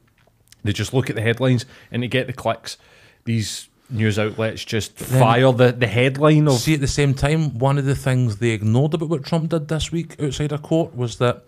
They 0.63 0.73
just 0.73 0.93
look 0.93 1.09
at 1.09 1.15
the 1.15 1.21
headlines 1.21 1.65
and 1.91 2.03
they 2.03 2.07
get 2.07 2.27
the 2.27 2.33
clicks. 2.33 2.77
These 3.25 3.69
news 3.89 4.17
outlets 4.17 4.63
just 4.65 4.97
fire 4.97 5.51
the, 5.51 5.71
the 5.71 5.87
headline 5.87 6.47
of 6.47 6.55
See, 6.59 6.73
at 6.73 6.79
the 6.79 6.87
same 6.87 7.13
time, 7.13 7.57
one 7.59 7.77
of 7.77 7.85
the 7.85 7.95
things 7.95 8.37
they 8.37 8.49
ignored 8.51 8.93
about 8.93 9.09
what 9.09 9.23
Trump 9.25 9.49
did 9.49 9.67
this 9.67 9.91
week 9.91 10.15
outside 10.21 10.51
a 10.51 10.57
court 10.57 10.95
was 10.95 11.17
that 11.17 11.43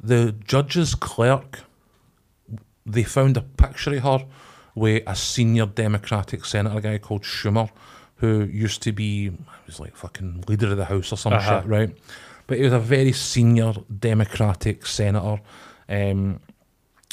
the 0.00 0.32
judge's 0.46 0.94
clerk, 0.94 1.60
they 2.84 3.02
found 3.02 3.36
a 3.36 3.40
picture 3.42 3.94
of 3.96 4.02
her 4.02 4.26
with 4.74 5.02
a 5.06 5.16
senior 5.16 5.66
Democratic 5.66 6.44
senator, 6.44 6.76
a 6.78 6.80
guy 6.80 6.98
called 6.98 7.22
Schumer, 7.22 7.70
who 8.16 8.44
used 8.44 8.82
to 8.82 8.92
be, 8.92 9.30
he 9.30 9.36
was 9.66 9.80
like 9.80 9.96
fucking 9.96 10.44
leader 10.48 10.70
of 10.70 10.76
the 10.76 10.84
House 10.84 11.12
or 11.12 11.16
some 11.16 11.32
Uh-huh. 11.32 11.60
shit, 11.62 11.68
right? 11.68 11.96
But 12.46 12.58
he 12.58 12.64
was 12.64 12.72
a 12.74 12.78
very 12.78 13.12
senior 13.12 13.72
Democratic 13.98 14.86
senator. 14.86 15.40
Um, 15.88 16.40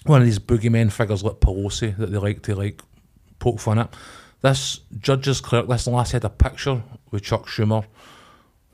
one 0.05 0.21
of 0.21 0.25
these 0.25 0.39
boogeyman 0.39 0.91
figures 0.91 1.23
like 1.23 1.35
Pelosi 1.39 1.95
that 1.97 2.11
they 2.11 2.17
like 2.17 2.43
to 2.43 2.55
like 2.55 2.81
poke 3.39 3.59
fun 3.59 3.79
at. 3.79 3.93
This 4.43 4.81
judge's 4.99 5.39
clerk, 5.41 5.67
this 5.67 5.87
last 5.87 6.11
had 6.11 6.25
a 6.25 6.29
picture 6.29 6.83
with 7.11 7.23
Chuck 7.23 7.47
Schumer 7.47 7.85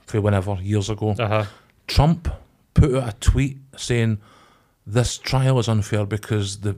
for 0.08 0.20
whenever 0.20 0.56
years 0.56 0.90
ago. 0.90 1.12
Uh 1.18 1.28
huh. 1.28 1.46
Trump 1.88 2.28
put 2.74 2.96
out 2.96 3.10
a 3.10 3.16
tweet 3.20 3.58
saying 3.78 4.18
this 4.88 5.18
trial 5.20 5.60
is 5.60 5.68
unfair 5.70 6.06
because 6.06 6.62
the 6.62 6.76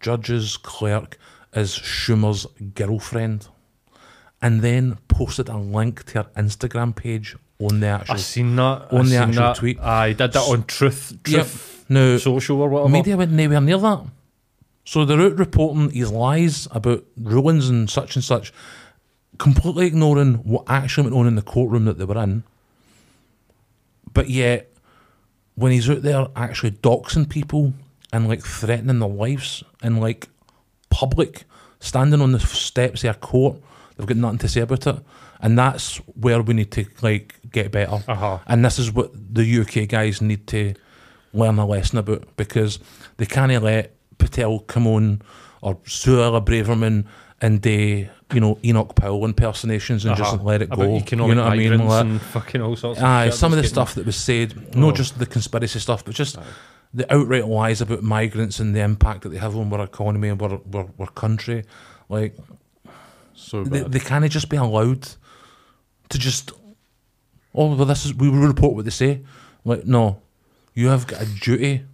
judge's 0.00 0.56
clerk 0.56 1.18
is 1.54 1.72
Schumer's 1.78 2.46
girlfriend, 2.74 3.48
and 4.40 4.62
then 4.62 4.96
posted 5.08 5.48
a 5.50 5.58
link 5.58 6.04
to 6.06 6.22
her 6.22 6.30
Instagram 6.36 6.96
page 6.96 7.36
on 7.60 7.80
the 7.80 7.88
actual. 7.88 8.14
I 8.14 8.18
seen 8.18 8.56
that. 8.56 8.88
I 8.90 8.96
On 8.98 9.06
the 9.06 9.16
actual 9.16 9.34
that. 9.42 9.56
tweet. 9.56 9.78
Aye, 9.80 10.14
did 10.14 10.32
that 10.32 10.36
on 10.48 10.64
Truth, 10.64 11.18
Yep. 11.26 11.46
Now, 11.90 12.16
Social 12.16 12.62
or 12.62 12.68
whatever. 12.70 12.88
media 12.88 13.16
went 13.18 13.32
nowhere 13.32 13.60
near 13.60 13.76
that. 13.78 14.00
So 14.90 15.04
they're 15.04 15.20
out 15.20 15.38
reporting 15.38 15.90
these 15.90 16.10
lies 16.10 16.66
about 16.72 17.04
rulings 17.16 17.68
and 17.68 17.88
such 17.88 18.16
and 18.16 18.24
such, 18.24 18.52
completely 19.38 19.86
ignoring 19.86 20.38
what 20.38 20.64
actually 20.66 21.04
went 21.04 21.16
on 21.16 21.28
in 21.28 21.36
the 21.36 21.42
courtroom 21.42 21.84
that 21.84 21.96
they 21.96 22.04
were 22.04 22.20
in. 22.20 22.42
But 24.12 24.30
yet, 24.30 24.72
when 25.54 25.70
he's 25.70 25.88
out 25.88 26.02
there 26.02 26.26
actually 26.34 26.72
doxing 26.72 27.28
people 27.28 27.72
and 28.12 28.26
like 28.26 28.42
threatening 28.42 28.98
their 28.98 29.08
lives 29.08 29.62
and 29.80 30.00
like 30.00 30.28
public, 30.90 31.44
standing 31.78 32.20
on 32.20 32.32
the 32.32 32.40
steps 32.40 33.04
of 33.04 33.14
a 33.14 33.18
court, 33.20 33.58
they've 33.96 34.08
got 34.08 34.16
nothing 34.16 34.38
to 34.38 34.48
say 34.48 34.62
about 34.62 34.88
it. 34.88 34.96
And 35.40 35.56
that's 35.56 35.98
where 35.98 36.42
we 36.42 36.54
need 36.54 36.72
to 36.72 36.84
like 37.00 37.36
get 37.52 37.70
better. 37.70 38.02
Uh-huh. 38.08 38.40
And 38.48 38.64
this 38.64 38.80
is 38.80 38.90
what 38.90 39.12
the 39.14 39.60
UK 39.60 39.88
guys 39.88 40.20
need 40.20 40.48
to 40.48 40.74
learn 41.32 41.60
a 41.60 41.64
lesson 41.64 41.98
about 41.98 42.36
because 42.36 42.80
they 43.18 43.26
can't 43.26 43.62
let 43.62 43.94
Patel 44.20 44.60
come 44.60 44.86
on 44.86 45.22
or 45.62 45.74
Suella 45.86 46.44
Braverman 46.44 47.06
and 47.40 47.60
do, 47.60 48.06
you 48.32 48.40
know, 48.40 48.58
Enoch 48.64 48.94
Powell 48.94 49.24
impersonations 49.24 50.04
and 50.04 50.16
just 50.16 50.34
Uh-huh. 50.34 50.42
let 50.44 50.62
it 50.62 50.70
go. 50.70 50.82
You 51.10 51.16
know 51.16 51.26
what 51.26 51.38
I 51.38 51.56
mean? 51.56 51.86
Like- 51.86 52.04
and 52.04 52.20
fucking 52.20 52.60
all 52.60 52.76
sorts 52.76 53.00
Aye, 53.00 53.26
shit 53.26 53.34
some 53.34 53.52
of 53.52 53.56
the 53.56 53.62
getting- 53.62 53.74
stuff 53.74 53.94
that 53.94 54.06
was 54.06 54.16
said, 54.16 54.54
Oh. 54.76 54.78
not 54.78 54.94
just 54.94 55.18
the 55.18 55.26
conspiracy 55.26 55.78
stuff, 55.80 56.04
but 56.04 56.14
just 56.14 56.36
the 56.92 57.12
outright 57.12 57.46
lies 57.48 57.80
about 57.80 58.02
migrants 58.02 58.60
and 58.60 58.74
the 58.76 58.80
impact 58.80 59.22
that 59.22 59.30
they 59.30 59.38
have 59.38 59.56
on 59.56 59.72
our 59.72 59.80
economy 59.84 60.28
and 60.28 60.40
our, 60.42 60.60
our, 60.74 60.86
our 61.00 61.06
country. 61.08 61.64
Like, 62.08 62.36
So 63.34 63.64
they, 63.64 63.82
bad. 63.82 63.92
they 63.92 64.00
can't 64.00 64.30
just 64.30 64.48
be 64.50 64.56
allowed 64.58 65.08
to 66.10 66.18
just, 66.18 66.52
oh, 67.54 67.74
well, 67.74 67.86
this 67.86 68.04
is, 68.04 68.14
we 68.14 68.28
will 68.28 68.46
report 68.46 68.74
what 68.74 68.84
they 68.84 68.90
say. 68.90 69.22
Like, 69.64 69.86
no, 69.86 70.20
you 70.74 70.88
have 70.88 71.06
got 71.06 71.22
a 71.22 71.26
duty 71.26 71.84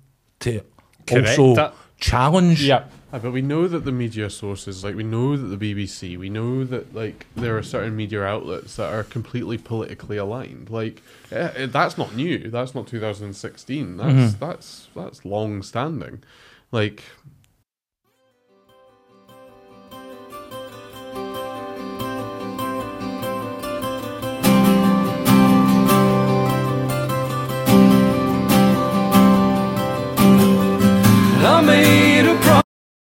to 0.40 0.62
Correct 1.06 1.38
also 1.38 1.54
that. 1.54 1.74
Challenge. 1.98 2.62
Yeah. 2.62 2.84
Aye, 3.12 3.18
but 3.20 3.30
we 3.32 3.40
know 3.42 3.68
that 3.68 3.84
the 3.84 3.92
media 3.92 4.28
sources, 4.28 4.82
like 4.82 4.96
we 4.96 5.04
know 5.04 5.36
that 5.36 5.56
the 5.56 5.74
BBC, 5.74 6.18
we 6.18 6.28
know 6.28 6.64
that 6.64 6.94
like 6.94 7.26
there 7.36 7.56
are 7.56 7.62
certain 7.62 7.94
media 7.96 8.22
outlets 8.24 8.76
that 8.76 8.92
are 8.92 9.04
completely 9.04 9.56
politically 9.58 10.16
aligned. 10.16 10.70
Like 10.70 11.02
eh, 11.30 11.50
eh, 11.54 11.66
that's 11.66 11.96
not 11.96 12.14
new. 12.16 12.50
That's 12.50 12.74
not 12.74 12.86
2016. 12.88 13.96
That's 13.96 14.12
Mm-hmm. 14.12 14.38
that's 14.44 14.88
that's 14.96 15.24
long 15.24 15.62
standing. 15.62 16.22
Like 16.72 17.04